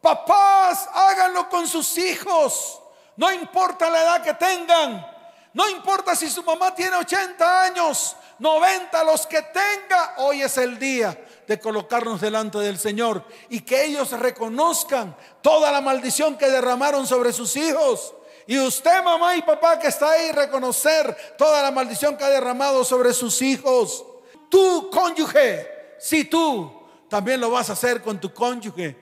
[0.00, 2.80] Papás, háganlo con sus hijos.
[3.16, 5.14] No importa la edad que tengan.
[5.52, 10.14] No importa si su mamá tiene 80 años, 90, los que tenga.
[10.18, 15.80] Hoy es el día de colocarnos delante del Señor y que ellos reconozcan toda la
[15.80, 18.14] maldición que derramaron sobre sus hijos.
[18.46, 22.84] Y usted, mamá y papá que está ahí, reconocer toda la maldición que ha derramado
[22.84, 24.04] sobre sus hijos.
[24.48, 25.66] Tu cónyuge,
[25.98, 26.70] si tú
[27.08, 28.96] también lo vas a hacer con tu cónyuge,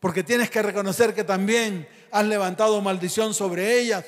[0.00, 4.04] porque tienes que reconocer que también has levantado maldición sobre ellas.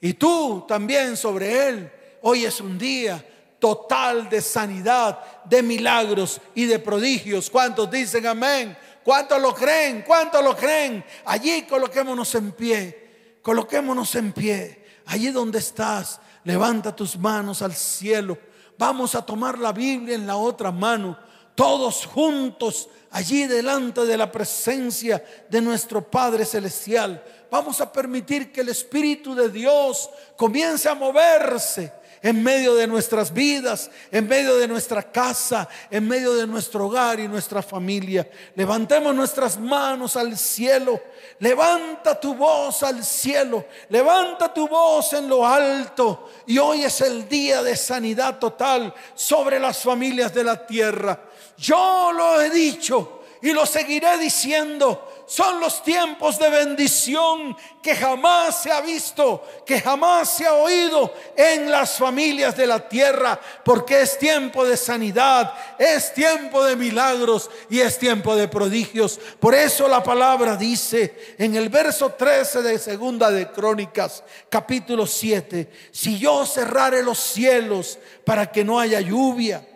[0.00, 1.90] Y tú también sobre él.
[2.20, 3.24] Hoy es un día
[3.58, 7.48] total de sanidad, de milagros y de prodigios.
[7.48, 8.76] ¿Cuántos dicen amén?
[9.02, 10.02] ¿Cuántos lo creen?
[10.02, 11.02] ¿Cuántos lo creen?
[11.24, 13.03] Allí coloquémonos en pie.
[13.44, 14.86] Coloquémonos en pie.
[15.04, 18.38] Allí donde estás, levanta tus manos al cielo.
[18.78, 21.18] Vamos a tomar la Biblia en la otra mano.
[21.54, 27.22] Todos juntos allí delante de la presencia de nuestro Padre Celestial.
[27.50, 31.92] Vamos a permitir que el Espíritu de Dios comience a moverse
[32.24, 37.20] en medio de nuestras vidas, en medio de nuestra casa, en medio de nuestro hogar
[37.20, 38.26] y nuestra familia.
[38.54, 40.98] Levantemos nuestras manos al cielo.
[41.40, 43.66] Levanta tu voz al cielo.
[43.90, 46.30] Levanta tu voz en lo alto.
[46.46, 51.20] Y hoy es el día de sanidad total sobre las familias de la tierra.
[51.58, 58.62] Yo lo he dicho y lo seguiré diciendo son los tiempos de bendición que jamás
[58.62, 64.02] se ha visto, que jamás se ha oído en las familias de la tierra, porque
[64.02, 69.18] es tiempo de sanidad, es tiempo de milagros y es tiempo de prodigios.
[69.40, 75.70] Por eso la palabra dice en el verso 13 de Segunda de Crónicas, capítulo 7,
[75.90, 79.66] si yo cerrare los cielos para que no haya lluvia,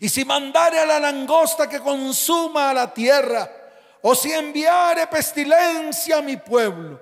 [0.00, 3.57] y si mandare a la langosta que consuma a la tierra,
[4.02, 7.00] o si enviare pestilencia a mi pueblo.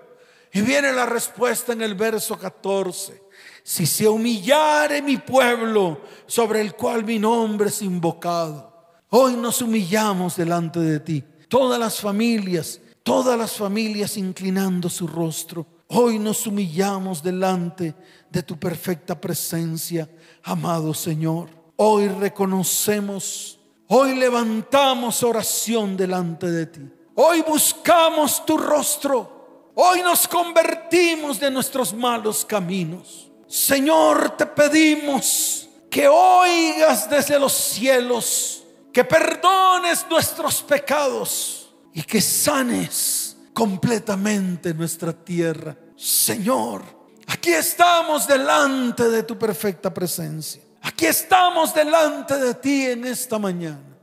[0.53, 3.23] Y viene la respuesta en el verso 14.
[3.63, 8.75] Si se humillare mi pueblo sobre el cual mi nombre es invocado.
[9.11, 11.25] Hoy nos humillamos delante de ti.
[11.49, 15.67] Todas las familias, todas las familias inclinando su rostro.
[15.89, 17.95] Hoy nos humillamos delante
[18.31, 20.09] de tu perfecta presencia,
[20.43, 21.49] amado Señor.
[21.77, 23.56] Hoy reconocemos
[23.89, 26.81] Hoy levantamos oración delante de ti.
[27.15, 29.73] Hoy buscamos tu rostro.
[29.75, 33.31] Hoy nos convertimos de nuestros malos caminos.
[33.47, 43.37] Señor, te pedimos que oigas desde los cielos, que perdones nuestros pecados y que sanes
[43.55, 45.77] completamente nuestra tierra.
[45.97, 46.83] Señor,
[47.29, 50.66] aquí estamos delante de tu perfecta presencia.
[50.87, 53.99] Aquí estamos delante de ti en esta mañana.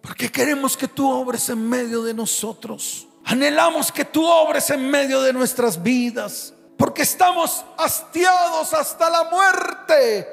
[0.00, 3.08] Porque queremos que tú obres en medio de nosotros.
[3.24, 6.54] Anhelamos que tú obres en medio de nuestras vidas.
[6.78, 10.28] Porque estamos hastiados hasta la muerte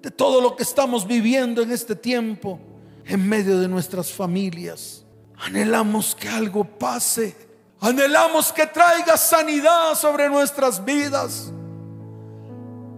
[0.00, 2.58] de todo lo que estamos viviendo en este tiempo
[3.04, 5.04] en medio de nuestras familias.
[5.36, 7.36] Anhelamos que algo pase.
[7.80, 11.52] Anhelamos que traiga sanidad sobre nuestras vidas.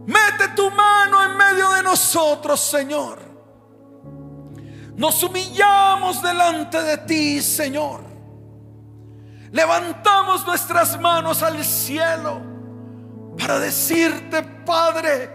[0.07, 3.19] Mete tu mano en medio de nosotros, Señor.
[4.95, 8.01] Nos humillamos delante de ti, Señor.
[9.51, 12.41] Levantamos nuestras manos al cielo
[13.39, 15.31] para decirte, Padre,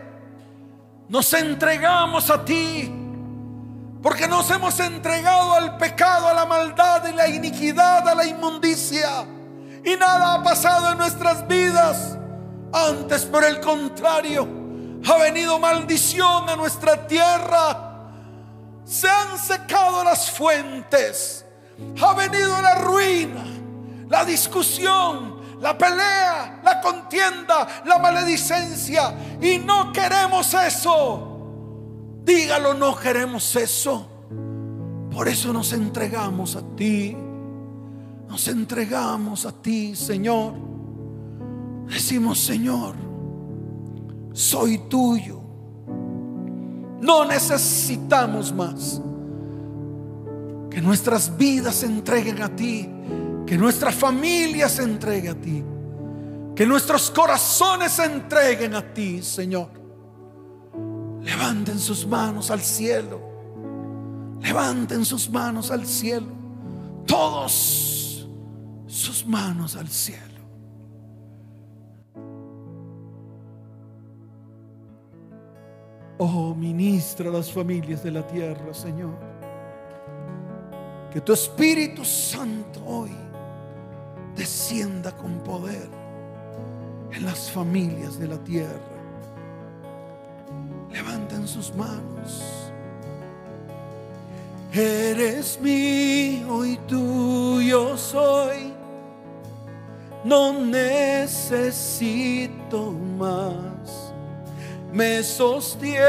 [1.09, 2.91] nos entregamos a ti.
[4.01, 9.25] Porque nos hemos entregado al pecado, a la maldad y la iniquidad, a la inmundicia.
[9.85, 12.17] Y nada ha pasado en nuestras vidas.
[12.73, 14.60] Antes, por el contrario,
[15.05, 18.09] ha venido maldición a nuestra tierra.
[18.85, 21.45] Se han secado las fuentes.
[21.99, 23.43] Ha venido la ruina,
[24.07, 29.15] la discusión, la pelea, la contienda, la maledicencia.
[29.41, 31.27] Y no queremos eso.
[32.23, 34.07] Dígalo, no queremos eso.
[35.11, 37.17] Por eso nos entregamos a ti.
[38.27, 40.53] Nos entregamos a ti, Señor.
[41.87, 43.10] Decimos, Señor
[44.33, 45.41] soy tuyo.
[47.01, 49.01] No necesitamos más.
[50.69, 52.87] Que nuestras vidas se entreguen a ti.
[53.45, 55.63] Que nuestra familia se entregue a ti.
[56.55, 59.69] Que nuestros corazones se entreguen a ti, Señor.
[61.21, 63.19] Levanten sus manos al cielo.
[64.41, 66.27] Levanten sus manos al cielo.
[67.05, 68.27] Todos
[68.87, 70.30] sus manos al cielo.
[76.23, 79.15] Oh, ministra a las familias de la tierra, Señor.
[81.11, 83.09] Que tu Espíritu Santo hoy
[84.35, 85.89] descienda con poder
[87.11, 88.77] en las familias de la tierra.
[90.91, 92.43] Levanten sus manos.
[94.71, 98.71] Eres mío y tuyo soy.
[100.23, 101.71] No necesito
[103.17, 103.70] más.
[104.93, 106.01] Me sostienes,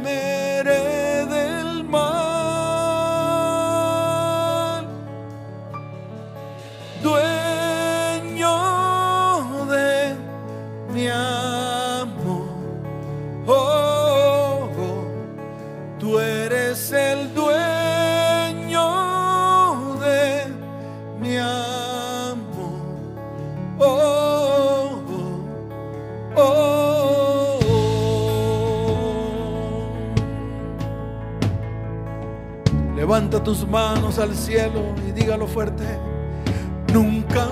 [33.50, 35.84] tus manos al cielo y dígalo fuerte.
[36.94, 37.50] Nunca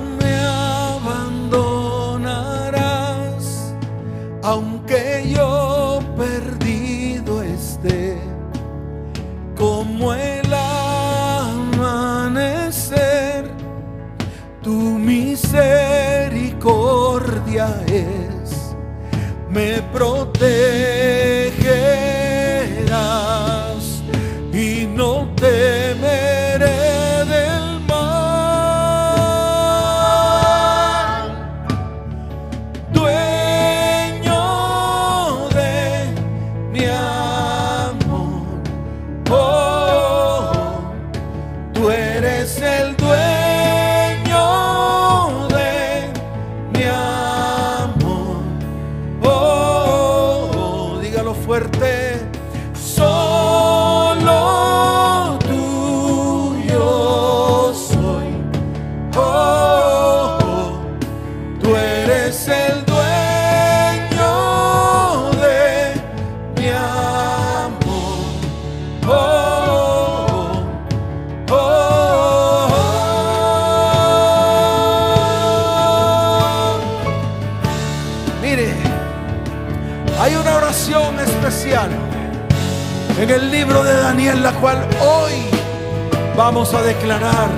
[86.57, 87.51] vamos a declarar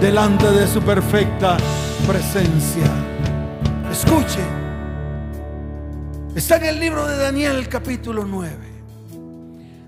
[0.00, 1.56] delante de su perfecta
[2.08, 2.90] presencia.
[3.88, 4.40] Escuche,
[6.34, 8.56] está en el libro de Daniel capítulo 9,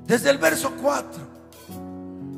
[0.06, 1.20] desde el verso 4.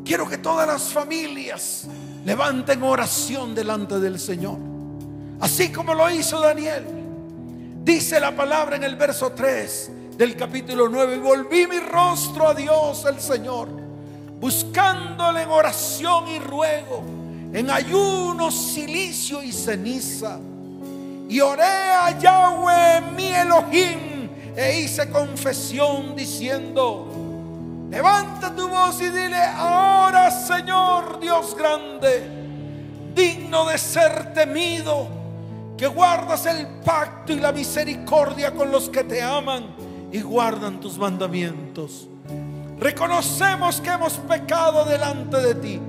[0.06, 1.86] Quiero que todas las familias
[2.24, 4.56] levanten oración delante del Señor,
[5.40, 6.86] así como lo hizo Daniel.
[7.84, 12.54] Dice la palabra en el verso 3 del capítulo 9, y volví mi rostro a
[12.54, 13.68] Dios el Señor,
[14.40, 17.02] buscándole en oración y ruego,
[17.52, 20.38] en ayuno, silicio y ceniza.
[21.28, 27.08] Y oré a Yahweh mi Elohim e hice confesión diciendo,
[27.90, 32.28] levanta tu voz y dile, ahora Señor Dios grande,
[33.14, 35.08] digno de ser temido,
[35.76, 39.74] que guardas el pacto y la misericordia con los que te aman
[40.12, 42.08] y guardan tus mandamientos.
[42.78, 45.80] Reconocemos que hemos pecado delante de ti.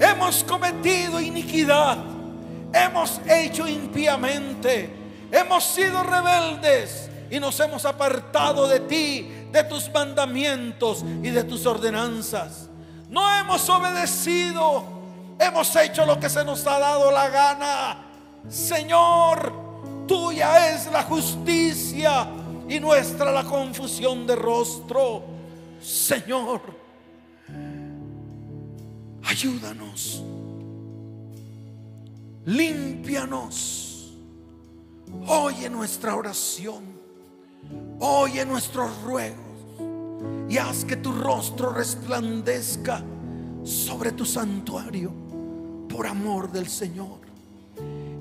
[0.00, 1.98] Hemos cometido iniquidad.
[2.72, 4.90] Hemos hecho impíamente.
[5.32, 11.66] Hemos sido rebeldes y nos hemos apartado de ti, de tus mandamientos y de tus
[11.66, 12.68] ordenanzas.
[13.08, 14.84] No hemos obedecido.
[15.38, 17.98] Hemos hecho lo que se nos ha dado la gana.
[18.48, 19.52] Señor,
[20.06, 22.28] tuya es la justicia
[22.68, 25.35] y nuestra la confusión de rostro.
[25.80, 26.60] Señor,
[29.22, 30.22] ayúdanos,
[32.44, 34.14] límpianos,
[35.26, 36.84] oye nuestra oración,
[38.00, 39.46] oye nuestros ruegos
[40.48, 43.02] y haz que tu rostro resplandezca
[43.64, 45.12] sobre tu santuario
[45.88, 47.20] por amor del Señor.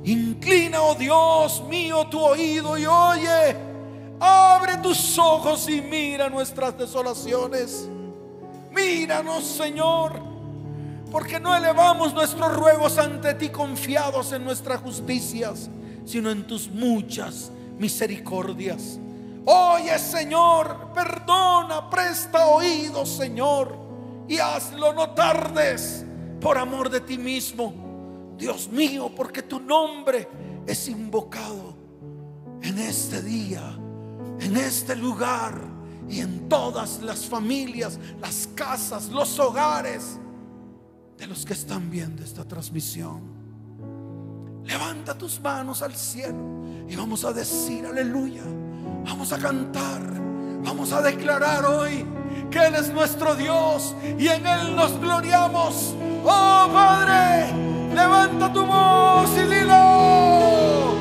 [0.03, 3.74] Inclina, oh Dios mío, tu oído y oye.
[4.19, 7.87] Abre tus ojos y mira nuestras desolaciones.
[8.71, 10.21] Míranos, Señor,
[11.11, 15.69] porque no elevamos nuestros ruegos ante ti confiados en nuestras justicias,
[16.05, 18.99] sino en tus muchas misericordias.
[19.45, 23.77] Oye, Señor, perdona, presta oído, Señor,
[24.27, 26.05] y hazlo, no tardes,
[26.41, 27.73] por amor de ti mismo.
[28.37, 30.27] Dios mío, porque tu nombre
[30.65, 31.75] es invocado
[32.61, 33.77] en este día,
[34.39, 35.61] en este lugar
[36.09, 40.19] y en todas las familias, las casas, los hogares
[41.17, 43.21] de los que están viendo esta transmisión.
[44.65, 48.43] Levanta tus manos al cielo y vamos a decir aleluya.
[49.05, 50.01] Vamos a cantar.
[50.63, 52.03] Vamos a declarar hoy
[52.49, 55.95] que Él es nuestro Dios y en Él nos gloriamos.
[56.23, 57.53] Oh Padre,
[57.93, 60.94] levanta tu voz y dilo.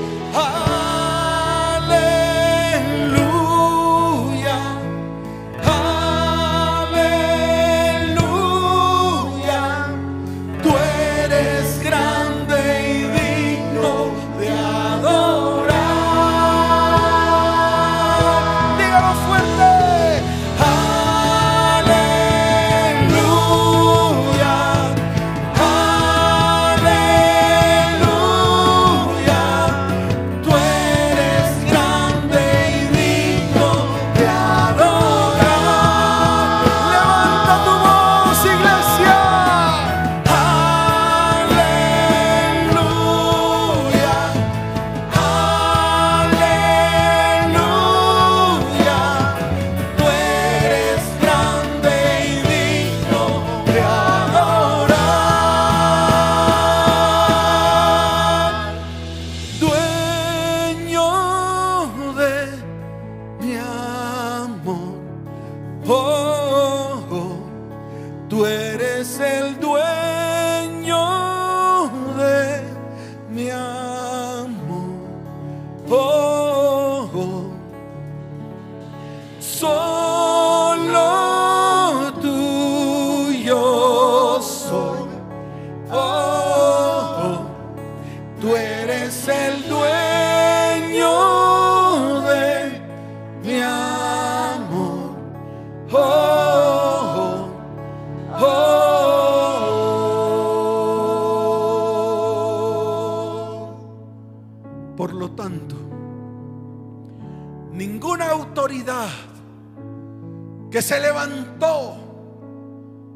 [110.75, 111.95] Que se levantó,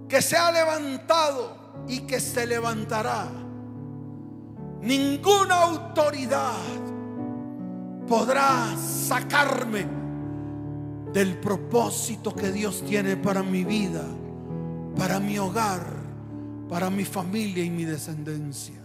[0.08, 3.26] que se ha levantado y que se levantará.
[4.80, 6.54] Ninguna autoridad
[8.06, 9.88] podrá sacarme
[11.12, 14.04] del propósito que Dios tiene para mi vida,
[14.96, 15.84] para mi hogar,
[16.68, 18.80] para mi familia y mi descendencia.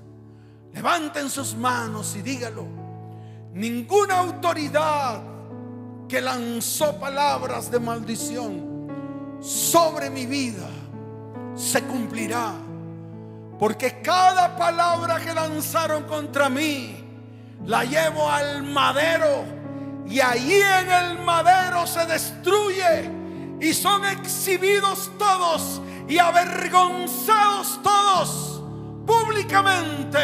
[0.73, 2.65] Levanten sus manos y dígalo.
[3.53, 5.32] Ninguna autoridad
[6.13, 8.87] que lanzó palabras de maldición
[9.41, 10.69] sobre mi vida
[11.55, 12.53] se cumplirá.
[13.57, 17.03] Porque cada palabra que lanzaron contra mí
[17.65, 19.43] la llevo al madero
[20.07, 23.09] y allí en el madero se destruye
[23.59, 28.61] y son exhibidos todos y avergonzados todos
[29.07, 30.19] públicamente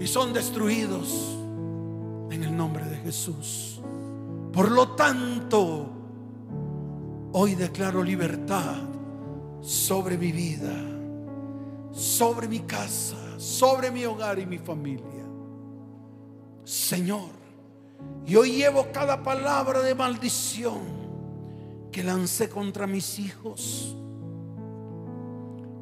[0.00, 1.38] y son destruidos
[2.32, 3.67] en el nombre de Jesús.
[4.52, 5.90] Por lo tanto,
[7.32, 8.76] hoy declaro libertad
[9.60, 10.74] sobre mi vida,
[11.92, 15.24] sobre mi casa, sobre mi hogar y mi familia.
[16.64, 17.30] Señor,
[18.26, 20.80] y hoy llevo cada palabra de maldición
[21.90, 23.96] que lancé contra mis hijos,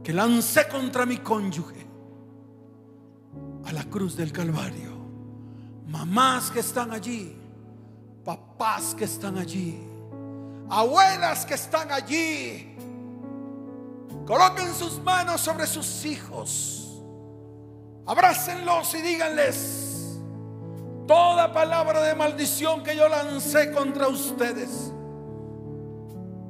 [0.02, 1.86] que lancé contra mi cónyuge,
[3.64, 4.94] a la cruz del Calvario.
[5.88, 7.36] Mamás que están allí,
[8.26, 9.80] papás que están allí,
[10.68, 12.76] abuelas que están allí.
[14.26, 17.04] Coloquen sus manos sobre sus hijos.
[18.04, 20.18] Abrácenlos y díganles
[21.06, 24.92] toda palabra de maldición que yo lancé contra ustedes.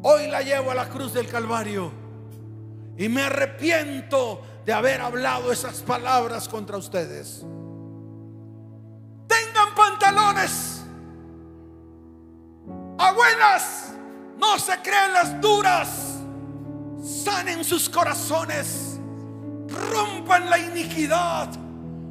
[0.03, 1.93] Hoy la llevo a la cruz del Calvario
[2.97, 7.45] y me arrepiento de haber hablado esas palabras contra ustedes.
[9.29, 10.76] Tengan pantalones
[14.39, 15.89] No se crean las duras.
[17.03, 18.99] Sanen sus corazones.
[19.91, 21.49] Rompan la iniquidad.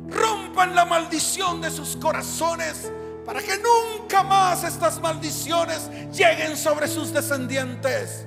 [0.07, 2.91] Rompan la maldición de sus corazones
[3.25, 8.25] para que nunca más estas maldiciones lleguen sobre sus descendientes.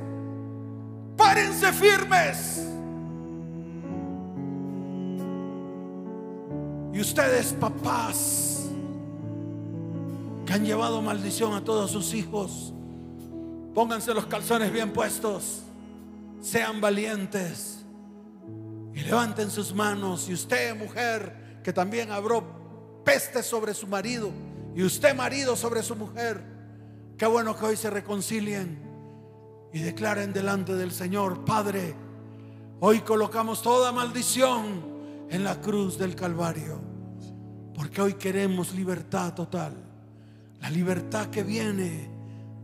[1.16, 2.64] Párense firmes.
[6.92, 8.64] Y ustedes, papás,
[10.44, 12.74] que han llevado maldición a todos sus hijos.
[13.78, 15.62] Pónganse los calzones bien puestos.
[16.40, 17.84] Sean valientes.
[18.92, 20.28] Y levanten sus manos.
[20.28, 22.42] Y usted, mujer, que también abrió
[23.04, 24.32] peste sobre su marido.
[24.74, 26.42] Y usted, marido, sobre su mujer.
[27.16, 28.80] Qué bueno que hoy se reconcilien
[29.72, 31.94] y declaren delante del Señor, Padre,
[32.80, 36.80] hoy colocamos toda maldición en la cruz del Calvario.
[37.76, 39.72] Porque hoy queremos libertad total.
[40.60, 42.10] La libertad que viene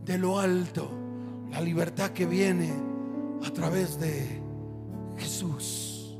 [0.03, 1.04] de lo alto.
[1.51, 2.71] La libertad que viene
[3.45, 4.41] a través de
[5.17, 6.17] Jesús.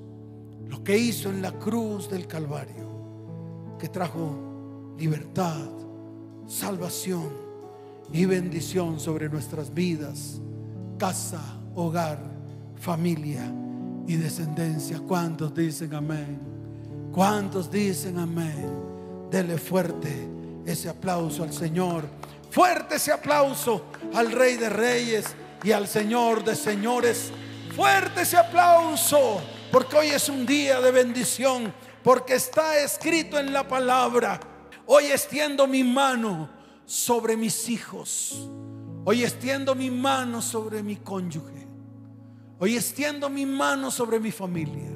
[0.67, 2.85] Lo que hizo en la cruz del Calvario.
[3.79, 5.67] Que trajo libertad,
[6.47, 7.29] salvación
[8.11, 10.39] y bendición sobre nuestras vidas,
[10.97, 11.41] casa,
[11.75, 12.19] hogar,
[12.75, 13.51] familia
[14.07, 14.99] y descendencia.
[14.99, 16.39] ¿Cuántos dicen amén?
[17.11, 18.69] ¿Cuántos dicen amén?
[19.31, 20.27] Dele fuerte
[20.65, 22.05] ese aplauso al Señor.
[22.51, 25.25] Fuerte ese aplauso al Rey de Reyes
[25.63, 27.31] y al Señor de Señores.
[27.75, 29.41] Fuerte ese aplauso,
[29.71, 31.73] porque hoy es un día de bendición,
[32.03, 34.39] porque está escrito en la palabra.
[34.85, 36.49] Hoy extiendo mi mano
[36.85, 38.47] sobre mis hijos.
[39.03, 41.67] Hoy extiendo mi mano sobre mi cónyuge.
[42.59, 44.91] Hoy extiendo mi mano sobre mi familia.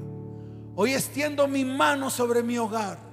[0.76, 3.10] Hoy extiendo mi mano sobre mi hogar.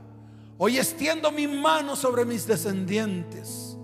[0.59, 3.76] Hoy extiendo mi mano sobre mis descendientes,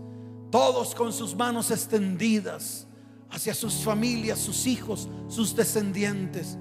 [0.52, 2.86] todos con sus manos extendidas
[3.30, 6.58] hacia sus familias, sus hijos, sus descendientes.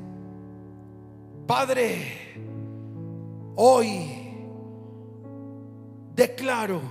[1.45, 2.37] Padre,
[3.57, 4.33] hoy
[6.15, 6.81] declaro,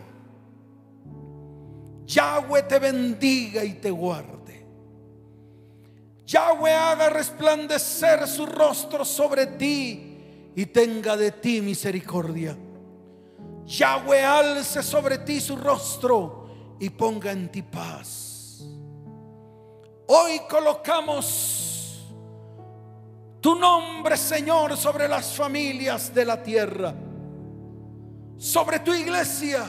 [2.04, 4.66] Yahweh te bendiga y te guarde.
[6.26, 10.18] Yahweh haga resplandecer su rostro sobre ti
[10.54, 12.54] y tenga de ti misericordia.
[13.64, 16.39] Yahweh alce sobre ti su rostro
[16.80, 18.64] y ponga en ti paz.
[20.08, 22.02] Hoy colocamos
[23.40, 26.94] tu nombre, Señor, sobre las familias de la tierra,
[28.36, 29.64] sobre tu iglesia.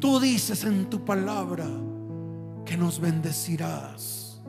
[0.00, 1.66] Tú dices en tu palabra
[2.64, 4.40] que nos bendecirás.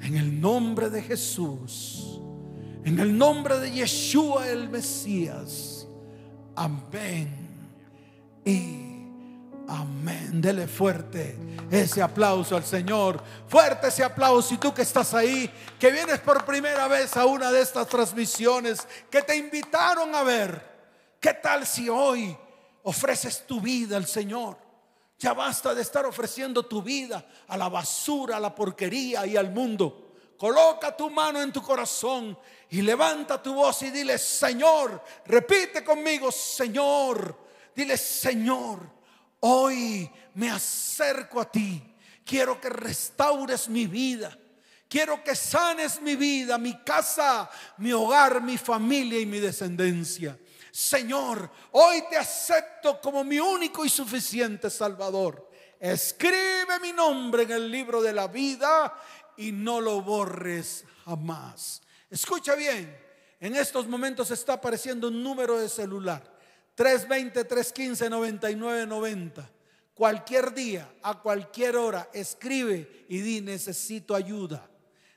[0.00, 2.20] En el nombre de Jesús,
[2.84, 5.88] en el nombre de Yeshua el Mesías.
[6.54, 7.32] Amén.
[8.44, 8.83] Y
[9.68, 10.40] amén.
[10.40, 11.38] Dele fuerte
[11.70, 13.22] ese aplauso al Señor.
[13.48, 14.54] Fuerte ese aplauso.
[14.54, 18.86] Y tú que estás ahí, que vienes por primera vez a una de estas transmisiones
[19.10, 20.74] que te invitaron a ver.
[21.20, 22.36] ¿Qué tal si hoy
[22.82, 24.58] ofreces tu vida al Señor?
[25.18, 29.50] Ya basta de estar ofreciendo tu vida a la basura, a la porquería y al
[29.50, 30.12] mundo.
[30.36, 32.36] Coloca tu mano en tu corazón
[32.68, 37.38] y levanta tu voz y dile, Señor, repite conmigo, Señor,
[37.74, 38.80] dile, Señor,
[39.46, 41.82] hoy me acerco a ti.
[42.24, 44.36] Quiero que restaures mi vida.
[44.88, 50.38] Quiero que sanes mi vida, mi casa, mi hogar, mi familia y mi descendencia.
[50.70, 55.50] Señor, hoy te acepto como mi único y suficiente Salvador.
[55.78, 58.94] Escribe mi nombre en el libro de la vida
[59.36, 61.82] y no lo borres jamás.
[62.08, 62.96] Escucha bien,
[63.40, 66.33] en estos momentos está apareciendo un número de celular,
[66.76, 69.48] 320-315-9990.
[69.94, 74.68] Cualquier día, a cualquier hora, escribe y di necesito ayuda.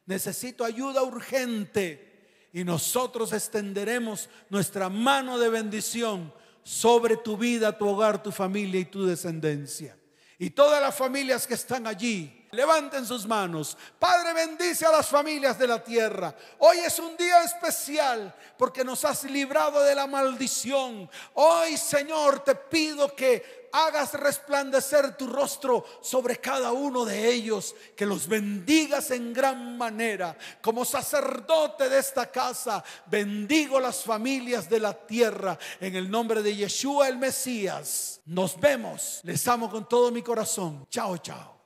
[0.05, 2.05] Necesito ayuda urgente.
[2.53, 6.33] Y nosotros extenderemos nuestra mano de bendición
[6.63, 9.97] sobre tu vida, tu hogar, tu familia y tu descendencia.
[10.37, 13.77] Y todas las familias que están allí, Levanten sus manos.
[13.99, 16.33] Padre, bendice a las familias de la tierra.
[16.59, 21.09] Hoy es un día especial porque nos has librado de la maldición.
[21.33, 28.05] Hoy, Señor, te pido que hagas resplandecer tu rostro sobre cada uno de ellos, que
[28.05, 30.37] los bendigas en gran manera.
[30.61, 36.55] Como sacerdote de esta casa, bendigo las familias de la tierra en el nombre de
[36.55, 38.21] Yeshua el Mesías.
[38.25, 39.19] Nos vemos.
[39.23, 40.87] Les amo con todo mi corazón.
[40.89, 41.56] Chao, chao.